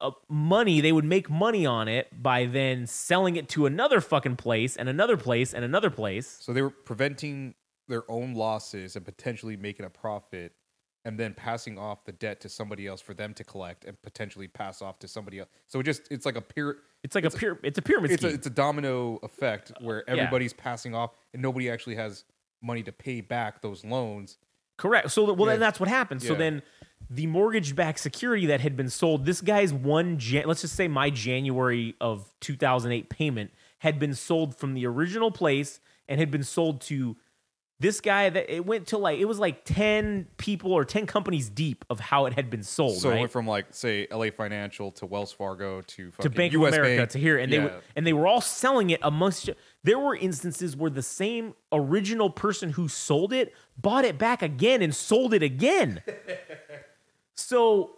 [0.00, 0.80] uh, money.
[0.80, 4.88] They would make money on it by then selling it to another fucking place and
[4.88, 6.38] another place and another place.
[6.40, 7.54] So they were preventing
[7.88, 10.52] their own losses and potentially making a profit,
[11.04, 14.46] and then passing off the debt to somebody else for them to collect and potentially
[14.46, 15.48] pass off to somebody else.
[15.66, 16.78] So it just it's like a peer.
[17.02, 18.34] It's like a pyra- it's a pyramid It's a, scheme.
[18.36, 20.14] it's a domino effect where yeah.
[20.14, 22.24] everybody's passing off and nobody actually has
[22.60, 24.36] money to pay back those loans.
[24.76, 25.10] Correct.
[25.12, 25.52] So, well, Yeah.
[25.54, 26.22] then that's what happened.
[26.22, 26.38] So Yeah.
[26.38, 26.62] then
[27.10, 31.10] the mortgage-backed security that had been sold, this guy's one, Jan- let's just say my
[31.10, 36.80] January of 2008 payment had been sold from the original place and had been sold
[36.82, 37.16] to
[37.80, 41.48] this guy that it went to like it was like 10 people or 10 companies
[41.48, 43.20] deep of how it had been sold So it right?
[43.20, 47.02] went from like say LA Financial to Wells Fargo to to Bank US of America
[47.02, 47.10] Bank.
[47.10, 49.48] to here and they were and they were all selling it amongst
[49.84, 54.82] there were instances where the same original person who sold it bought it back again
[54.82, 56.02] and sold it again
[57.38, 57.96] so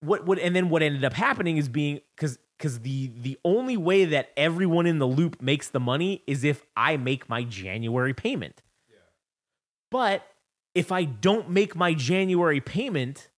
[0.00, 3.76] what what and then what ended up happening is being because because the the only
[3.76, 8.14] way that everyone in the loop makes the money is if I make my January
[8.14, 8.62] payment.
[9.90, 10.22] But
[10.74, 13.28] if I don't make my January payment,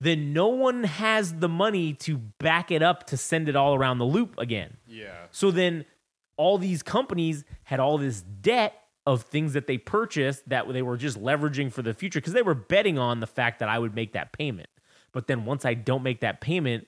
[0.00, 3.98] then no one has the money to back it up to send it all around
[3.98, 4.76] the loop again.
[4.86, 5.26] Yeah.
[5.30, 5.84] So then
[6.36, 8.74] all these companies had all this debt
[9.06, 12.42] of things that they purchased that they were just leveraging for the future because they
[12.42, 14.68] were betting on the fact that I would make that payment.
[15.12, 16.86] But then once I don't make that payment,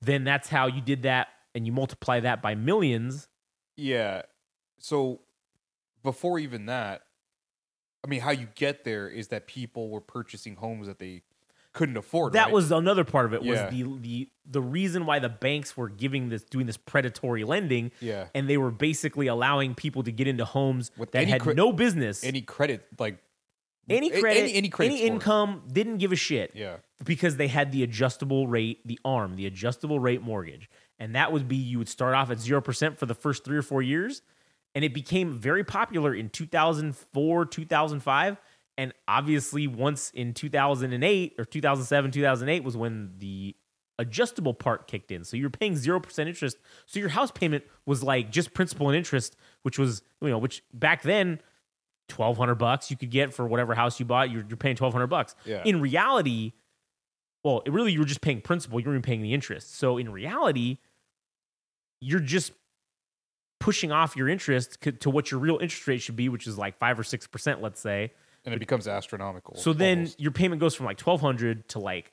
[0.00, 3.28] then that's how you did that and you multiply that by millions.
[3.76, 4.22] Yeah.
[4.78, 5.20] So
[6.02, 7.02] before even that,
[8.04, 11.22] I mean, how you get there is that people were purchasing homes that they
[11.74, 12.32] couldn't afford.
[12.32, 12.52] That right?
[12.54, 13.64] was another part of it Yeah.
[13.64, 17.90] was the the the reason why the banks were giving this doing this predatory lending
[18.00, 18.28] yeah.
[18.34, 21.72] and they were basically allowing people to get into homes With that had cre- no
[21.72, 23.18] business Any credit, like
[23.88, 26.76] any credit any, any any income didn't give a shit Yeah.
[27.04, 31.48] because they had the adjustable rate the arm the adjustable rate mortgage and that would
[31.48, 34.22] be you would start off at 0% for the first 3 or 4 years
[34.74, 38.36] and it became very popular in 2004 2005
[38.76, 43.54] and obviously once in 2008 or 2007 2008 was when the
[43.98, 45.24] adjustable part kicked in.
[45.24, 46.56] So you're paying 0% interest.
[46.86, 50.62] So your house payment was like just principal and interest which was you know which
[50.72, 51.40] back then
[52.14, 55.34] 1200 bucks you could get for whatever house you bought you're, you're paying 1200 bucks.
[55.44, 55.62] Yeah.
[55.64, 56.52] in reality
[57.44, 58.80] well it really you were just paying principal.
[58.80, 59.76] You weren't even paying the interest.
[59.76, 60.78] So in reality
[62.00, 62.52] you're just
[63.60, 66.76] pushing off your interest to what your real interest rate should be which is like
[66.78, 68.12] 5 or 6% let's say
[68.44, 69.54] and it becomes astronomical.
[69.56, 70.20] so then almost.
[70.20, 72.12] your payment goes from like 1200 to like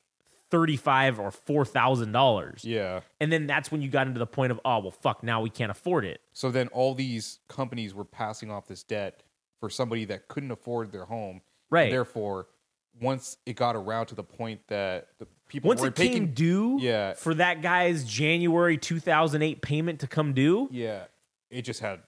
[0.49, 2.99] 35 or 4000 dollars yeah.
[3.21, 5.49] and then that's when you got into the point of oh well fuck now we
[5.49, 9.23] can't afford it So then all these companies were passing off this debt
[9.61, 11.41] for somebody that couldn't afford their home.
[11.69, 11.91] Right.
[11.91, 12.47] Therefore,
[12.99, 16.34] once it got around to the point that the people once were it came taking,
[16.34, 17.13] due Yeah.
[17.13, 21.03] for that guy's January 2008 payment to come due yeah,
[21.49, 22.01] it just had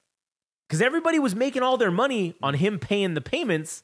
[0.68, 3.84] because everybody was making all their money on him paying the payments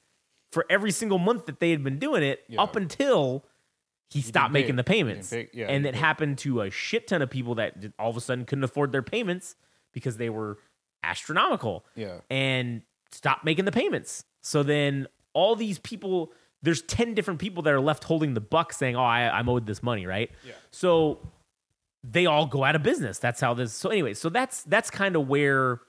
[0.52, 2.62] for every single month that they had been doing it Yeah.
[2.62, 3.46] up until
[4.10, 5.30] he stopped didn't pay making the payments.
[5.30, 6.00] pay- yeah, and it pay.
[6.00, 9.04] happened to a shit ton of people that all of a sudden couldn't afford their
[9.04, 9.56] payments
[9.94, 10.58] because they were
[11.04, 12.20] astronomical yeah.
[12.30, 12.82] and
[13.12, 14.26] stopped making the payments.
[14.42, 18.74] So then all these people, there's 10 different people that are left holding the buck
[18.74, 20.32] saying, oh, I, I'm owed this money, right?
[20.44, 20.54] Yeah.
[20.72, 21.20] So
[22.04, 23.20] they all go out of business.
[23.20, 23.74] That's how this.
[23.74, 25.82] So anyway, so that's that's kind of where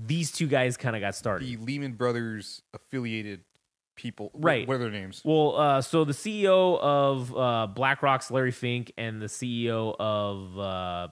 [0.00, 1.46] these two guys kind of got started.
[1.48, 3.40] The Lehman Brothers affiliated
[3.96, 4.30] people.
[4.32, 4.66] Right.
[4.68, 5.22] What are their names?
[5.24, 11.08] Well, uh, so the CEO of uh, BlackRock's Larry Fink and the CEO of uh,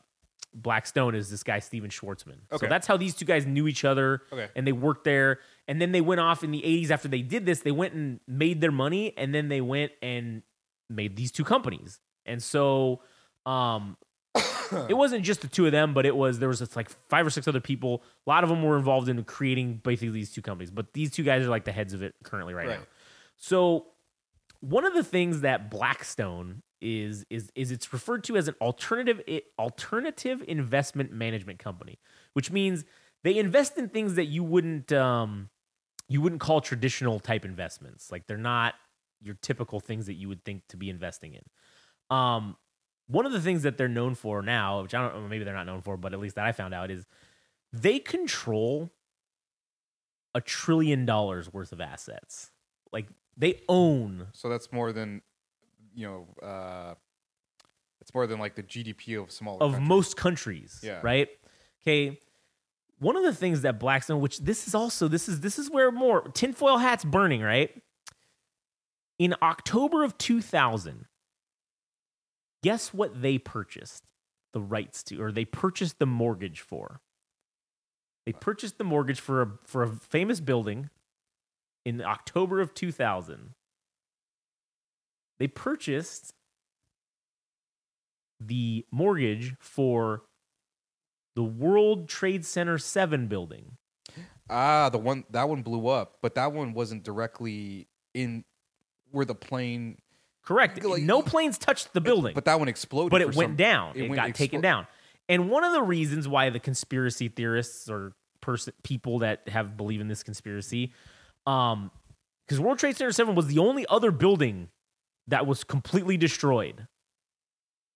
[0.54, 2.36] Blackstone is this guy Stephen Schwarzman.
[2.50, 2.68] So Okay.
[2.68, 4.48] that's how these two guys knew each other, Okay.
[4.54, 5.40] and they worked there.
[5.66, 7.60] And then they went off in the '80s after they did this.
[7.60, 10.42] They went and made their money, and then they went and
[10.88, 11.98] made these two companies.
[12.24, 13.02] And so,
[13.44, 13.96] um,
[14.88, 17.26] it wasn't just the two of them, but it was there was just like five
[17.26, 18.02] or six other people.
[18.26, 21.22] A lot of them were involved in creating basically these two companies, but these two
[21.22, 22.78] guys are like the heads of it currently right, Right.
[22.80, 22.86] now.
[23.36, 23.86] So
[24.60, 29.20] one of the things that Blackstone is is is it's referred to as an alternative
[29.28, 31.98] i- alternative investment management company,
[32.34, 32.84] which means
[33.24, 35.48] they invest in things that you wouldn't um
[36.08, 38.12] you wouldn't call traditional type investments.
[38.12, 38.74] Like they're not
[39.22, 41.42] your typical things that you would think to be investing in.
[42.16, 42.56] Um
[43.08, 45.54] one of the things that they're known for now, which I don't know, maybe they're
[45.54, 47.06] not known for, but at least that I found out is
[47.72, 48.90] they control
[50.34, 52.50] a trillion dollars worth of assets.
[52.92, 55.22] Like they own So that's more than,
[55.94, 56.94] you know, uh,
[58.00, 59.88] it's more than like the GDP of smaller of countries.
[59.88, 60.80] most countries.
[60.82, 61.00] Yeah.
[61.02, 61.28] Right.
[61.82, 62.20] Okay.
[62.98, 65.90] One of the things that Blackstone, which this is also this is this is where
[65.90, 67.70] more tinfoil hats burning, right?
[69.18, 71.06] In October of 2000,
[72.66, 74.02] guess what they purchased
[74.52, 77.00] the rights to, or they purchased the mortgage for?
[78.24, 80.90] They purchased the mortgage for a for a famous building
[81.84, 83.50] in October of 2000.
[85.38, 86.32] They purchased
[88.40, 90.24] the mortgage for
[91.36, 93.76] the World Trade Center 7 building.
[94.50, 98.44] Ah, the one that one blew up, but that one wasn't directly in
[99.12, 99.98] where the plane.
[100.46, 100.82] Correct.
[100.82, 103.10] Like- no planes touched the building, But that one exploded.
[103.10, 103.96] but it went some- down.
[103.96, 104.86] It, went got taken down.
[105.28, 110.00] And one of the reasons why the conspiracy theorists or person people that have believe
[110.00, 110.92] in this conspiracy.
[111.46, 111.90] Um,
[112.46, 114.68] because World Trade Center Seven was the only other building
[115.26, 116.86] that was completely destroyed,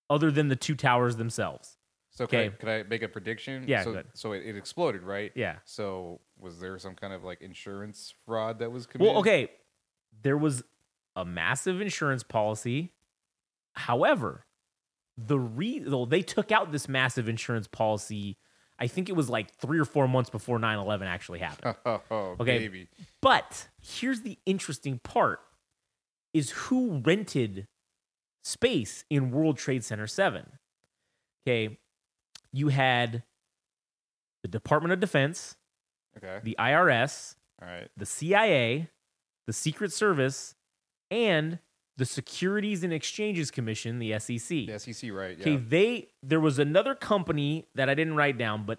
[0.09, 1.77] other than the two towers themselves.
[2.11, 2.57] So can, I, Okay.
[2.59, 3.65] can I make a prediction?
[3.69, 5.31] Yeah, So, so it, it exploded, right?
[5.37, 5.57] Yeah.
[5.65, 9.13] So was there some kind of like insurance fraud that was committed?
[9.13, 9.51] Well, okay,
[10.23, 10.65] there was
[11.17, 12.93] a massive insurance policy.
[13.75, 14.45] However,
[15.17, 18.37] the re though they took out this massive insurance policy.
[18.83, 21.77] I think it was like three or four months before 9-11 actually happened.
[21.85, 22.01] oh,
[22.41, 22.59] Okay.
[22.61, 22.89] baby.
[23.21, 25.41] But here's the interesting part
[26.33, 27.67] is who rented
[28.43, 30.47] space in World Trade Center 7.
[31.47, 31.79] Okay.
[32.55, 33.23] You had
[34.43, 35.57] the Department of Defense,
[36.17, 36.41] Okay.
[36.43, 37.89] the IRS, All right.
[37.99, 38.89] the CIA,
[39.47, 40.55] the Secret Service,
[41.11, 41.59] and
[41.97, 44.49] the Securities and Exchanges Commission, the SEC.
[44.49, 45.37] The SEC, right?
[45.39, 45.43] Yeah.
[45.43, 48.79] Okay, they there was another company that I didn't write down, but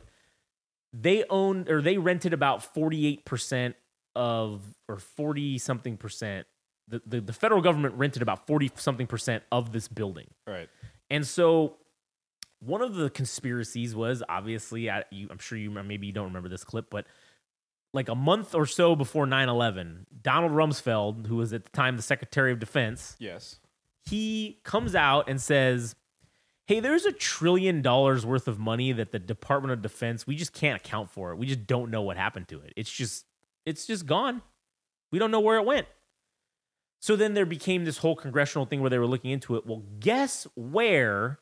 [0.94, 3.76] they owned or they rented about 48%
[4.16, 6.48] of or 40 something percent.
[6.88, 10.32] The, the the federal government rented about 40 something percent of this building.
[10.48, 10.70] Right.
[11.10, 11.78] And so
[12.60, 16.50] one of the conspiracies was obviously I, you, I'm sure you maybe you don't remember
[16.50, 17.06] this clip, but
[17.94, 22.02] like a month or so before 9/11, Donald Rumsfeld, who was at the time the
[22.02, 23.60] Secretary of Defense, Yes.
[24.06, 25.96] he comes out and says,
[26.68, 30.54] "Hey, there's a trillion dollars worth of money that the Department of Defense we just
[30.54, 31.36] can't account for it.
[31.38, 32.74] We just don't know what happened to it.
[32.78, 33.26] It's just
[33.66, 34.42] it's just gone.
[35.12, 35.88] We don't know where it went."
[37.00, 39.66] So then there became this whole congressional thing where they were looking into it.
[39.66, 41.40] Well, guess where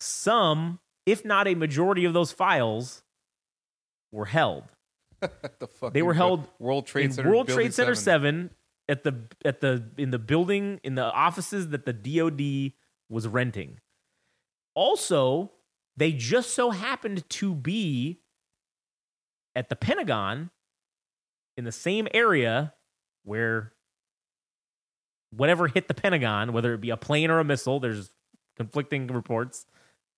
[0.00, 3.02] some, if not a majority of those files
[4.10, 4.64] were held?
[5.58, 5.92] the fuck.
[5.92, 7.30] They were held World Trade in Center.
[7.30, 8.50] World Trade Center 7
[8.88, 12.72] at the at the in the building in the offices that the DoD
[13.08, 13.78] was renting.
[14.74, 15.52] Also,
[15.96, 18.20] they just so happened to be
[19.54, 20.50] at the Pentagon
[21.56, 22.72] in the same area
[23.24, 23.72] where
[25.30, 28.10] whatever hit the Pentagon, whether it be a plane or a missile, there's
[28.56, 29.66] conflicting reports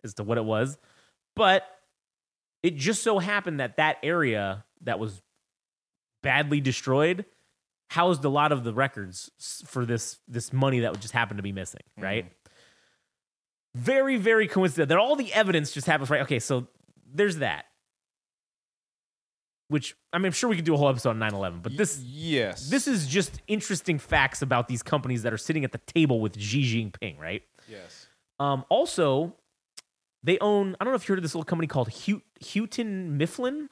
[0.02, 0.78] as to what it was.
[1.36, 1.64] But
[2.62, 5.22] it just so happened that that area that was
[6.22, 7.24] badly destroyed
[7.90, 9.30] housed a lot of the records
[9.66, 12.32] for this this money that would just happened to be missing, right?
[13.74, 14.96] Very, very coincidental.
[14.96, 16.22] That all the evidence just happens right.
[16.22, 16.68] Okay, so
[17.12, 17.66] there's that.
[19.68, 21.98] Which I mean, I'm sure we could do a whole episode on 9/11, but this
[22.00, 22.68] Yes.
[22.68, 26.38] this is just interesting facts about these companies that are sitting at the table with
[26.38, 27.42] Xi Jinping, right?
[27.68, 28.06] Yes.
[28.38, 29.36] Um, also,
[30.22, 31.88] they own, I don't know if you heard of this little company called
[32.42, 33.68] Houghton Mifflin,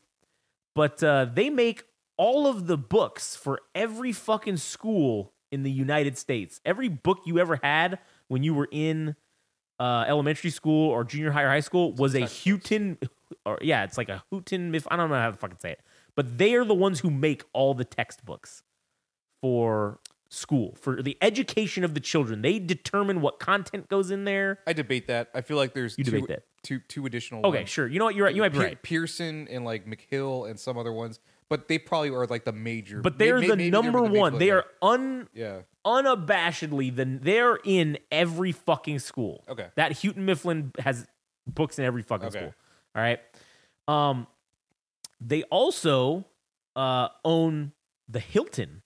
[0.74, 1.84] but uh, they make
[2.16, 6.60] all of the books for every fucking school in the United States.
[6.64, 7.98] Every book you ever had
[8.28, 9.16] when you were in
[9.78, 12.20] uh, elementary school or junior high or high school was a.
[12.26, 12.98] Houghton,
[13.44, 14.86] or yeah, it's like a Houghton Miff.
[14.90, 15.80] I don't know how to fucking say it,
[16.14, 18.62] but they are the ones who make all the textbooks
[19.40, 19.98] for
[20.32, 22.40] school for the education of the children.
[22.42, 24.58] They determine what content goes in there.
[24.66, 25.28] I debate that.
[25.34, 26.42] I feel like there's You two, debate that.
[26.62, 27.44] two two additional.
[27.46, 27.68] Okay, ones.
[27.68, 27.86] sure.
[27.86, 28.14] You know what?
[28.14, 28.34] You're right.
[28.34, 28.82] You might be Pe- right.
[28.82, 31.20] Pearson and like McHill and some other ones,
[31.50, 33.00] but they probably are like the major.
[33.02, 34.38] But they're may- the maybe they're number major one.
[34.38, 35.60] They are un Yeah.
[35.84, 39.44] unabashedly the they're in every fucking school.
[39.48, 39.68] Okay.
[39.74, 41.06] That Houghton Mifflin has
[41.46, 42.38] books in every fucking Okay.
[42.38, 42.54] school.
[42.96, 43.20] All right.
[43.88, 44.26] Um
[45.20, 46.24] they also
[46.74, 47.72] uh own
[48.08, 48.82] the Hilton.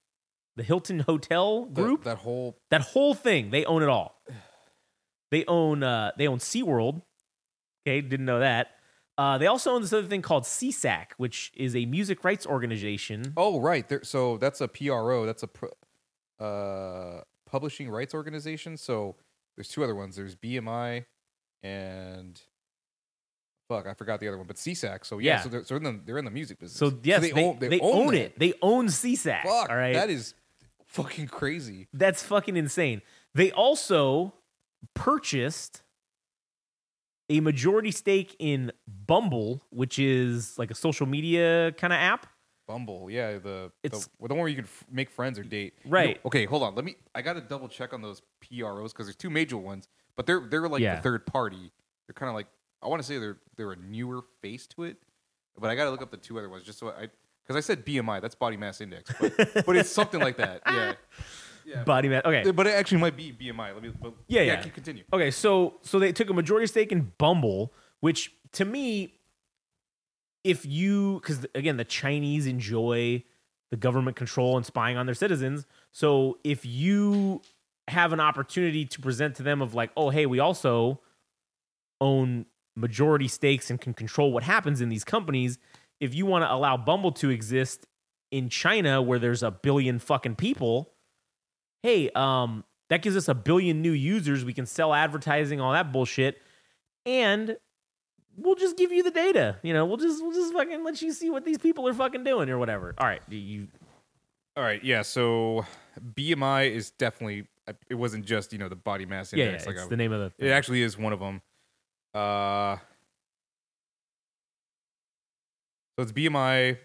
[0.56, 2.04] The Hilton Hotel group.
[2.04, 4.20] that whole that whole thing, they own it all.
[5.32, 7.02] They own uh they own SeaWorld.
[7.84, 8.68] Okay, didn't know that.
[9.18, 13.32] Uh, they also own this other thing called SESAC, which is a music rights organization.
[13.36, 13.88] Oh, right.
[13.88, 15.24] There, so that's a PRO.
[15.26, 15.70] That's a pro,
[16.38, 18.76] uh, publishing rights organization.
[18.76, 19.16] So
[19.56, 20.16] there's two other ones.
[20.16, 21.06] There's BMI
[21.62, 22.40] and
[23.68, 24.46] fuck, I forgot the other one.
[24.46, 25.06] But SESAC.
[25.06, 25.40] So yeah, Yeah.
[25.40, 26.78] so they're, so they're, in the, they're in the music business.
[26.78, 28.14] So yes, they, own, they, own, that.
[28.16, 28.38] it.
[28.38, 29.42] They own SESAC.
[29.42, 30.34] Fuck, all right, that is
[30.86, 31.88] fucking crazy.
[31.92, 33.02] that's fucking insane.
[33.34, 34.34] They also
[34.94, 35.82] purchased
[37.28, 42.26] a majority stake in Bumble, which is like a social media kind of app.
[42.68, 45.44] Bumble, yeah, the It's- the, well, the one where you can f- make friends or
[45.44, 45.74] date.
[45.84, 46.20] You know- Right.
[46.24, 46.74] okay, hold on.
[46.74, 46.96] Let me.
[47.14, 50.40] I got to double check on those PROs because there's two major ones, but they're
[50.40, 50.96] they're like Yeah.
[50.96, 51.70] the third party.
[52.06, 52.48] They're kind of like
[52.82, 54.96] I want to say they're they're a newer face to it,
[55.58, 57.08] but I got to look up the two other ones just so I
[57.46, 59.36] because I said BMI, that's body mass index, but
[59.66, 60.62] but it's something like that.
[60.66, 60.94] Yeah,
[61.64, 61.82] yeah.
[61.84, 62.24] Body mass.
[62.24, 62.50] Okay.
[62.50, 63.74] But it actually might be BMI.
[63.74, 63.90] Let me.
[64.00, 64.62] But Yeah, yeah.
[64.62, 65.04] Keep continue.
[65.12, 69.14] Okay, so so they took a majority stake in Bumble, which to me,
[70.44, 73.22] if you because again the Chinese enjoy
[73.70, 77.42] the government control and spying on their citizens, so if you
[77.88, 81.00] have an opportunity to present to them of like, oh hey, we also
[82.00, 85.58] own majority stakes and can control what happens in these companies,
[86.00, 87.86] if you want to allow Bumble to exist
[88.30, 90.92] in China where there's a billion fucking people,
[91.82, 94.44] hey, um, that gives us a billion new users.
[94.44, 96.38] We can sell advertising, all that bullshit,
[97.04, 97.56] and
[98.36, 99.56] we'll just give you the data.
[99.62, 102.24] You know, we'll just we'll just fucking let you see what these people are fucking
[102.24, 102.94] doing or whatever.
[102.98, 103.68] All right, do you
[104.56, 105.02] All right, yeah.
[105.02, 105.66] So
[106.14, 107.46] BMI is definitely.
[107.90, 109.66] It wasn't just you know the body mass yeah, yeah index.
[109.66, 111.42] like it's I- the name of the It actually is one of them.
[112.14, 112.76] Uh,
[115.96, 116.78] so it's BMI,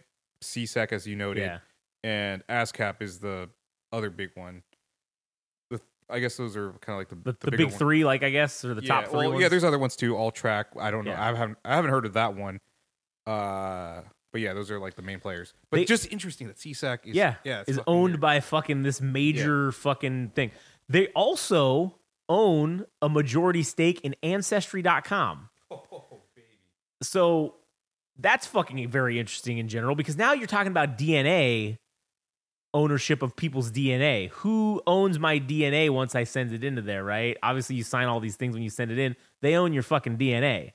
[0.43, 1.59] SESAC as you noted, yeah.
[2.03, 3.49] and ASCAP is the
[3.91, 4.63] other big one.
[5.69, 7.77] The, I guess those are kind of like the, The, the, bigger big one.
[7.77, 9.17] three, like I guess, or the yeah, top three.
[9.19, 9.41] well, ones.
[9.41, 9.49] yeah.
[9.49, 10.13] There's other ones too.
[10.13, 10.65] AllTrack.
[10.79, 11.11] I don't know.
[11.11, 11.21] Yeah.
[11.29, 11.57] I haven't.
[11.65, 12.59] I haven't heard of that one.
[13.27, 14.01] Uh,
[14.31, 15.53] but yeah, those are like the main players.
[15.69, 18.21] But They- just interesting that SESAC is yeah, yeah is owned weird.
[18.21, 20.51] by fucking this major fucking thing.
[20.89, 21.97] They also
[22.29, 25.49] own a majority stake in Ancestry.com.
[25.71, 26.47] Oh, baby.
[27.03, 27.55] So
[28.19, 31.77] that's fucking very interesting in general because now you're talking about DNA
[32.73, 34.29] ownership of people's DNA.
[34.29, 37.37] Who owns my DNA once I send it into there, right?
[37.43, 39.15] Obviously, you sign all these things when you send it in.
[39.41, 40.71] They own your fucking DNA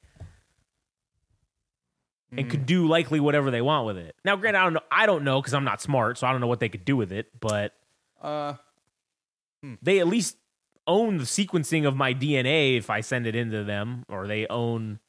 [2.33, 2.51] and Mm.
[2.51, 4.15] could do likely whatever they want with it.
[4.25, 4.81] Now, granted, I don't know.
[4.91, 6.97] I don't know because I'm not smart, so I don't know what they could do
[6.97, 7.29] with it.
[7.41, 7.73] But
[8.21, 8.55] Uh,
[9.83, 10.37] they at least
[10.87, 15.01] own the sequencing of my DNA if I send it into them, or they own.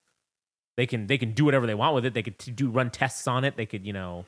[0.78, 2.14] They can they can do whatever they want with it.
[2.14, 3.58] They could t- do run tests on it.
[3.58, 4.26] They could you know,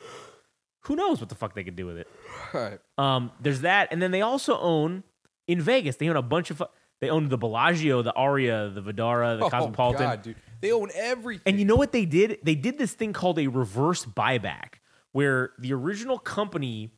[0.81, 2.07] who knows what the fuck they could do with it.
[2.53, 2.79] all right.
[2.97, 5.03] Um, there's that, and then they also own
[5.47, 5.95] in Vegas.
[5.97, 6.57] They own a bunch of.
[6.57, 6.65] fu-
[7.01, 10.01] They own the Bellagio, the Aria, the Vdara, the Cosmopolitan.
[10.01, 10.35] Oh, God, dude.
[10.61, 11.43] They own everything.
[11.45, 12.39] And you know what they did?
[12.43, 14.79] They did this thing called a reverse buyback,
[15.13, 16.91] where the original company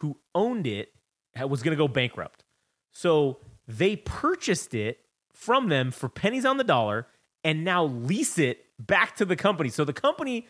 [0.00, 0.92] who owned it
[1.38, 2.44] was going to go bankrupt.
[2.92, 5.00] So they purchased it
[5.34, 7.06] from them for pennies on the dollar
[7.42, 9.68] and now lease it back to the company.
[9.68, 10.46] So the company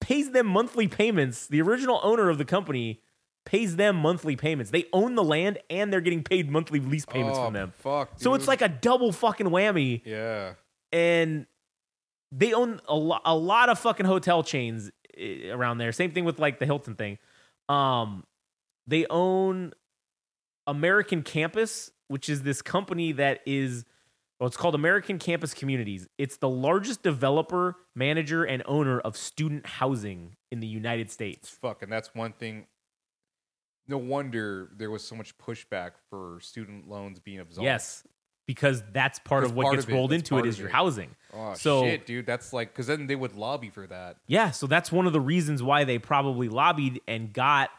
[0.00, 1.46] pays them monthly payments.
[1.46, 3.00] The original owner of the company
[3.44, 4.70] pays them monthly payments.
[4.70, 7.72] They own the land and they're getting paid monthly lease payments oh, from them.
[7.78, 8.10] Fuck.
[8.16, 10.54] So it's like a double fucking whammy yeah.
[10.92, 11.46] and
[12.32, 15.92] they own a, a lot of fucking hotel chains eh, around there.
[15.92, 17.18] Same thing with like the Hilton thing.
[17.68, 18.24] Um,
[18.86, 19.72] they own
[20.66, 23.84] American Campus, which is this company that is
[24.38, 26.08] well, it's called American Campus Communities.
[26.18, 31.48] It's the largest developer, manager, and owner of student housing in the United States.
[31.48, 31.88] fucking.
[31.88, 32.66] That's one thing.
[33.88, 37.64] No wonder there was so much pushback for student loans being absolved.
[37.64, 38.02] Yes,
[38.46, 40.60] because that's part That's of what part gets of rolled That's into it is of
[40.60, 40.72] your it.
[40.72, 41.14] housing.
[41.32, 42.26] Oh So- shit, dude.
[42.26, 44.16] That's like because then they would lobby for that.
[44.26, 47.70] Yeah, so that's one of the reasons why they probably lobbied and got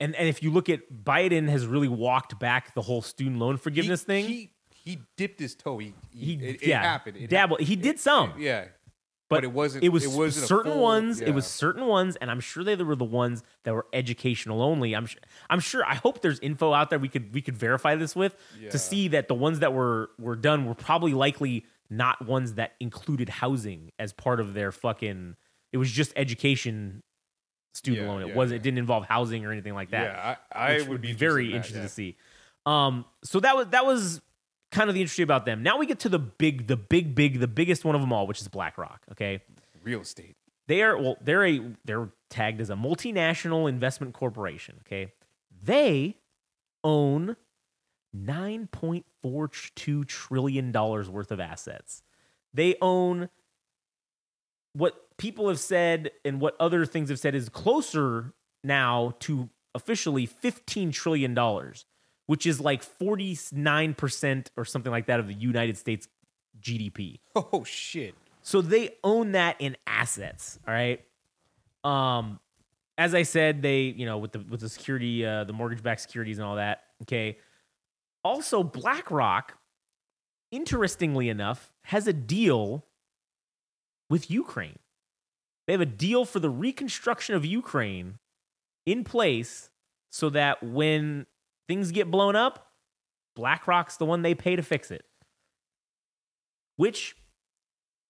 [0.00, 3.56] and and if you look at Biden has really walked back the whole student loan
[3.58, 4.24] forgiveness he, thing.
[4.26, 4.50] He
[4.84, 5.78] he dipped his toe.
[5.78, 7.16] He, He, he it, it yeah, happened.
[7.18, 7.56] It dabble.
[7.58, 8.62] He did some, Yeah,
[9.28, 11.20] but, but it wasn't- It was it wasn't certain full- ones.
[11.20, 14.94] It was certain ones, and I'm sure they were the ones that were educational only.
[14.94, 15.20] I'm sure.
[15.48, 15.84] I'm sure.
[15.86, 18.70] I hope there's info out there we could we could verify this with Yeah.
[18.70, 22.72] to see that the ones that were were done were probably likely not ones that
[22.80, 25.36] included housing as part of their fucking.
[25.72, 27.02] It was just education
[27.74, 28.22] student Yeah, loan.
[28.22, 28.56] It yeah, wasn't.
[28.56, 28.60] yeah.
[28.60, 30.02] it didn't involve housing or anything like that.
[30.04, 30.36] yeah.
[30.52, 32.16] I, I which would be very interested interested in to see.
[32.66, 34.20] Um, so that was that was
[34.72, 35.62] kind of the interesting about them.
[35.62, 38.26] Now we get to the big, the big, big, the biggest one of them all,
[38.26, 39.02] which is BlackRock.
[39.12, 39.42] Okay.
[39.84, 40.36] Real estate.
[40.66, 44.76] they are well, they're a they're tagged as a multinational investment corporation.
[44.86, 45.12] Okay,
[45.62, 46.16] they
[46.84, 47.36] own
[48.14, 52.02] nine point four two trillion dollars worth of assets.
[52.54, 53.28] They own
[54.72, 60.26] what people have said and what other things have said is closer now to officially
[60.26, 61.86] fifteen trillion dollars,
[62.26, 66.08] which is like forty nine percent or something like that of the United States
[66.60, 67.20] GDP.
[67.36, 68.14] Oh shit.
[68.42, 70.58] So they own that in assets.
[70.66, 71.00] All right.
[71.84, 72.40] Um,
[72.98, 76.00] as I said, they you know with the with the security, uh, the mortgage backed
[76.00, 76.82] securities and all that.
[77.02, 77.38] Okay.
[78.24, 79.58] Also, BlackRock,
[80.50, 82.86] interestingly enough, has a deal
[84.08, 84.78] with Ukraine.
[85.66, 88.18] They have a deal for the reconstruction of Ukraine
[88.84, 89.70] in place
[90.10, 91.26] so that when
[91.72, 92.70] things get blown up,
[93.34, 95.06] BlackRock's the one they pay to fix it.
[96.76, 97.16] Which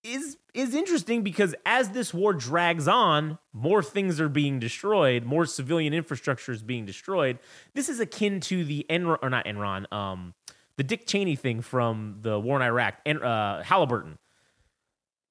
[0.02, 5.46] is is interesting because as this war drags on, more things are being destroyed, more
[5.46, 7.38] civilian infrastructure is being destroyed.
[7.72, 10.34] This is akin to the Enron or not Enron, um,
[10.76, 14.18] the Dick Cheney thing from the war in Iraq, and uh, Halliburton.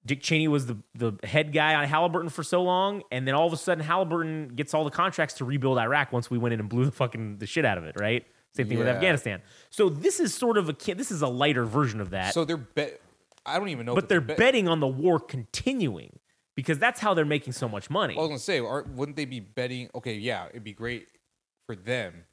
[0.05, 3.45] Dick Cheney was the the head guy on Halliburton for so long, and then all
[3.47, 6.59] of a sudden Halliburton gets all the contracts to rebuild Iraq once we went in
[6.59, 8.25] and blew the fucking the shit out of it, right?
[8.53, 9.41] Same thing with Afghanistan.
[9.69, 12.57] So this is sort of a this is a lighter version of that So they're
[12.57, 12.99] bet.
[13.45, 13.95] I don't even know.
[13.95, 16.19] but they're bet- betting on the war continuing.
[16.55, 18.15] because that's how they're making so much money.
[18.15, 19.89] I was gonna say, wouldn't they be betting?
[19.95, 21.07] Okay, yeah, it'd be great
[21.65, 22.25] for them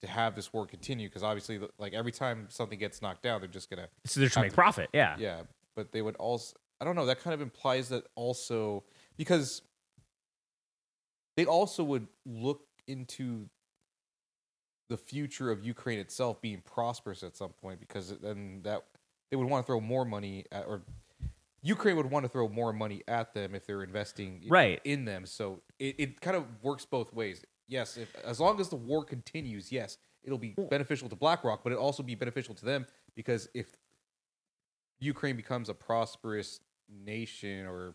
[0.00, 3.48] to have this war continue because obviously, like every time something gets knocked down, they're
[3.48, 4.88] just gonna so they're trying to make profit.
[4.92, 5.16] Yeah.
[5.18, 5.42] yeah.
[5.76, 8.84] But they would also, I don't know, that kind of implies that also
[9.16, 9.62] because
[11.36, 13.48] they also would look into
[14.88, 18.84] the future of Ukraine itself being prosperous at some point because then that
[19.30, 20.82] they would want to throw more money at, or
[21.62, 24.80] Ukraine would want to throw more money at them if they're investing Right.
[24.84, 25.26] in them.
[25.26, 27.44] So it, it kind of works both ways.
[27.68, 31.72] Yes, if, as long as the war continues, yes, it'll be beneficial to BlackRock, but
[31.72, 33.76] it'll also be beneficial to them because if
[34.98, 36.60] Ukraine becomes a prosperous
[37.04, 37.94] nation or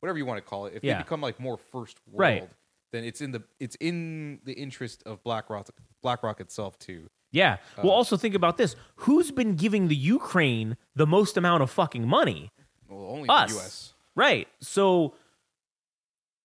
[0.00, 0.94] whatever you want to call it, if Yeah.
[0.98, 2.50] they become like more first world, Right.
[2.92, 5.68] then it's in the it's in the interest of BlackRock
[6.02, 7.08] BlackRock itself too.
[7.32, 7.58] Yeah.
[7.78, 11.70] Well, Uh, also think about this: who's been giving the Ukraine the most amount of
[11.70, 12.50] fucking money?
[12.88, 13.50] Well, only Us.
[13.50, 13.94] the U.S.
[14.14, 14.48] Right.
[14.60, 15.14] So,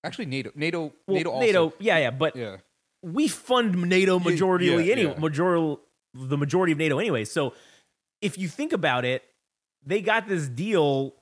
[0.04, 2.58] Actually, NATO, NATO, well, NATO, also, NATO, yeah, yeah, but yeah,
[3.04, 5.20] we fund NATO Ye- majority yeah, anyway, yeah.
[5.20, 5.80] majority
[6.16, 7.24] the majority of NATO anyway.
[7.24, 7.54] So
[8.20, 9.24] if you think about it,
[9.86, 11.14] they got this deal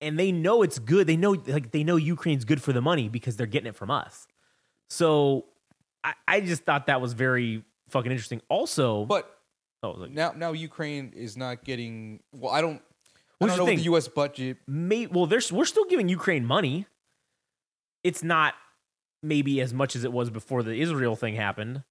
[0.00, 1.06] and they know it's good.
[1.06, 3.90] They know like they know Ukraine's good for the money because they're getting it from
[3.90, 4.26] us.
[4.88, 5.46] So
[6.04, 8.40] I, I just thought that was very fucking interesting.
[8.48, 9.38] Also, but
[9.82, 12.20] oh, now now Ukraine is not getting.
[12.32, 12.82] Well, I don't.
[13.38, 14.08] What's I don't know the U.S.
[14.08, 14.58] budget.
[14.66, 16.86] may well there's we're still giving Ukraine money.
[18.02, 18.54] It's not
[19.22, 21.82] maybe as much as it was before the Israel thing happened,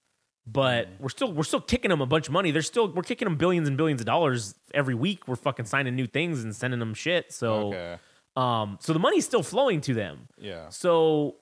[0.48, 2.52] but we're still we're still kicking them a bunch of money.
[2.52, 5.28] They're still we're kicking them billions and billions of dollars every week.
[5.28, 7.34] We're fucking signing new things and sending them shit.
[7.34, 7.98] So okay.
[8.36, 10.28] um so the money's still flowing to them.
[10.38, 10.70] Yeah.
[10.70, 11.38] So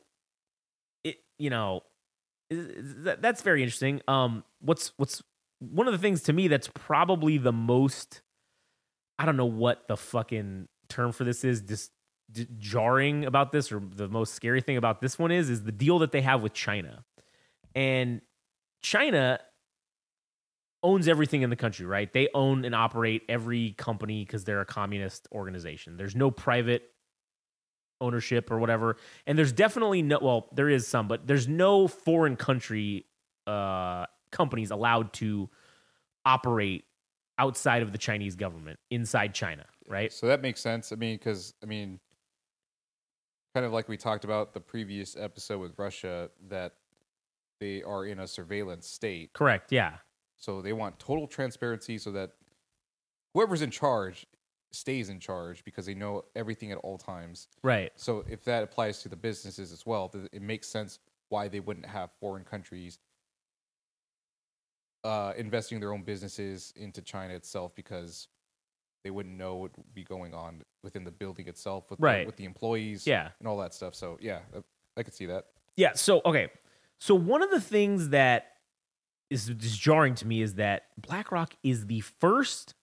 [1.04, 1.84] it you know
[2.50, 4.02] that, that's very interesting.
[4.08, 5.22] Um what's what's
[5.60, 8.22] one of the things to me that's probably the most
[9.20, 11.92] I don't know what the fucking term for this is just
[12.32, 15.74] d- jarring about this or the most scary thing about this one is is the
[15.74, 17.04] deal that they have with China.
[17.76, 18.22] And
[18.84, 19.40] China
[20.84, 22.12] owns everything in the country, right?
[22.12, 25.96] They own and operate every company because they're a communist organization.
[25.98, 26.84] There's no private
[28.02, 28.98] ownership or whatever.
[29.26, 33.06] And there's definitely no well, there is some, but there's no foreign country
[33.48, 35.50] uh companies allowed to
[36.26, 36.86] operate
[37.38, 40.12] outside of the Chinese government inside China, right?
[40.12, 40.92] So that makes sense.
[40.92, 42.00] I mean, because I mean,
[43.54, 46.74] kind of like we talked about the previous episode with Russia, that
[47.60, 49.34] they are in a surveillance state.
[49.34, 49.72] Correct.
[49.72, 49.98] Yeah.
[50.38, 52.32] So they want total transparency so that
[53.34, 54.26] whoever's in charge
[54.72, 57.48] stays in charge because they know everything at all times.
[57.62, 57.92] Right.
[57.96, 61.00] So if that applies to the businesses as well, it makes sense
[61.30, 62.98] why they wouldn't have foreign countries
[65.04, 68.28] uh, investing their own businesses into China itself because
[69.04, 72.20] they wouldn't know what would be going on within the building itself with Right.
[72.22, 73.30] the, with the employees Yeah.
[73.40, 73.96] and all that stuff.
[73.96, 74.60] So yeah, I,
[74.98, 75.46] I could see that.
[75.76, 75.94] Yeah.
[75.94, 76.50] So okay.
[77.04, 78.46] So one of the things that
[79.30, 82.76] is just jarring to me is that BlackRock is the first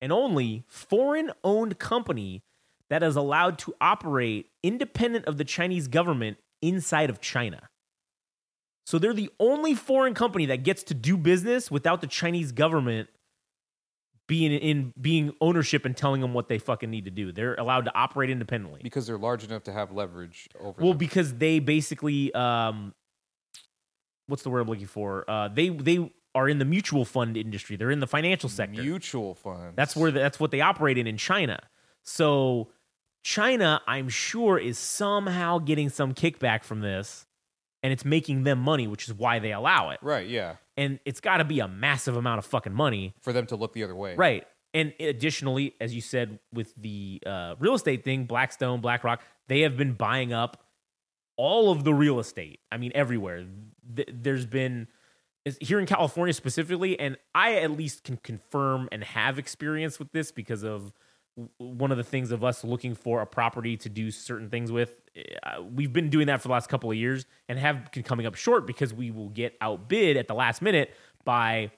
[0.00, 2.44] and only foreign-owned company
[2.90, 7.68] that is allowed to operate independent of the Chinese government inside of China.
[8.86, 13.08] So they're the only foreign company that gets to do business without the Chinese government
[14.28, 17.32] being in being ownership and telling them what they fucking need to do.
[17.32, 18.82] They're allowed to operate independently.
[18.84, 20.98] Because they're large enough to have leverage over Well, them.
[20.98, 22.94] because they basically, um,
[24.26, 25.28] what's the word I'm looking for?
[25.28, 27.76] Uh, they they are in the mutual fund industry.
[27.76, 28.82] They're in the financial sector.
[28.82, 29.74] mutual funds.
[29.74, 31.60] That's where the, that's what they operate in in China.
[32.02, 32.68] So
[33.22, 37.26] China, I'm sure, is somehow getting some kickback from this,
[37.82, 39.98] and it's making them money, which is why they allow it.
[40.02, 40.26] right.
[40.28, 43.56] Yeah, And it's got to be a massive amount of fucking money for them to
[43.56, 44.14] look the other way.
[44.14, 44.46] Right.
[44.74, 49.76] And additionally, as you said with the uh, real estate thing, Blackstone, BlackRock, they have
[49.76, 50.62] been buying up
[51.36, 52.60] all of the real estate.
[52.70, 53.46] I mean, everywhere.
[53.94, 54.88] Th- there's been
[55.60, 60.32] here in California specifically, and I at least can confirm and have experience with this
[60.32, 60.92] because of
[61.58, 65.00] one of the things of us looking for a property to do certain things with.
[65.42, 68.26] Uh, we've been doing that for the last couple of years and have been coming
[68.26, 71.70] up short because we will get outbid at the last minute by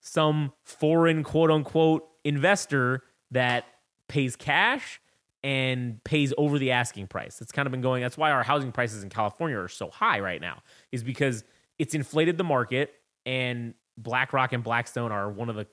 [0.00, 3.64] some foreign quote unquote investor that
[4.08, 5.00] pays cash
[5.44, 7.40] and pays over the asking price.
[7.40, 10.20] It's kind of been going that's why our housing prices in California are so high
[10.20, 10.62] right now
[10.92, 11.44] is because
[11.78, 12.94] it's inflated the market
[13.26, 15.66] and BlackRock and Blackstone are one of the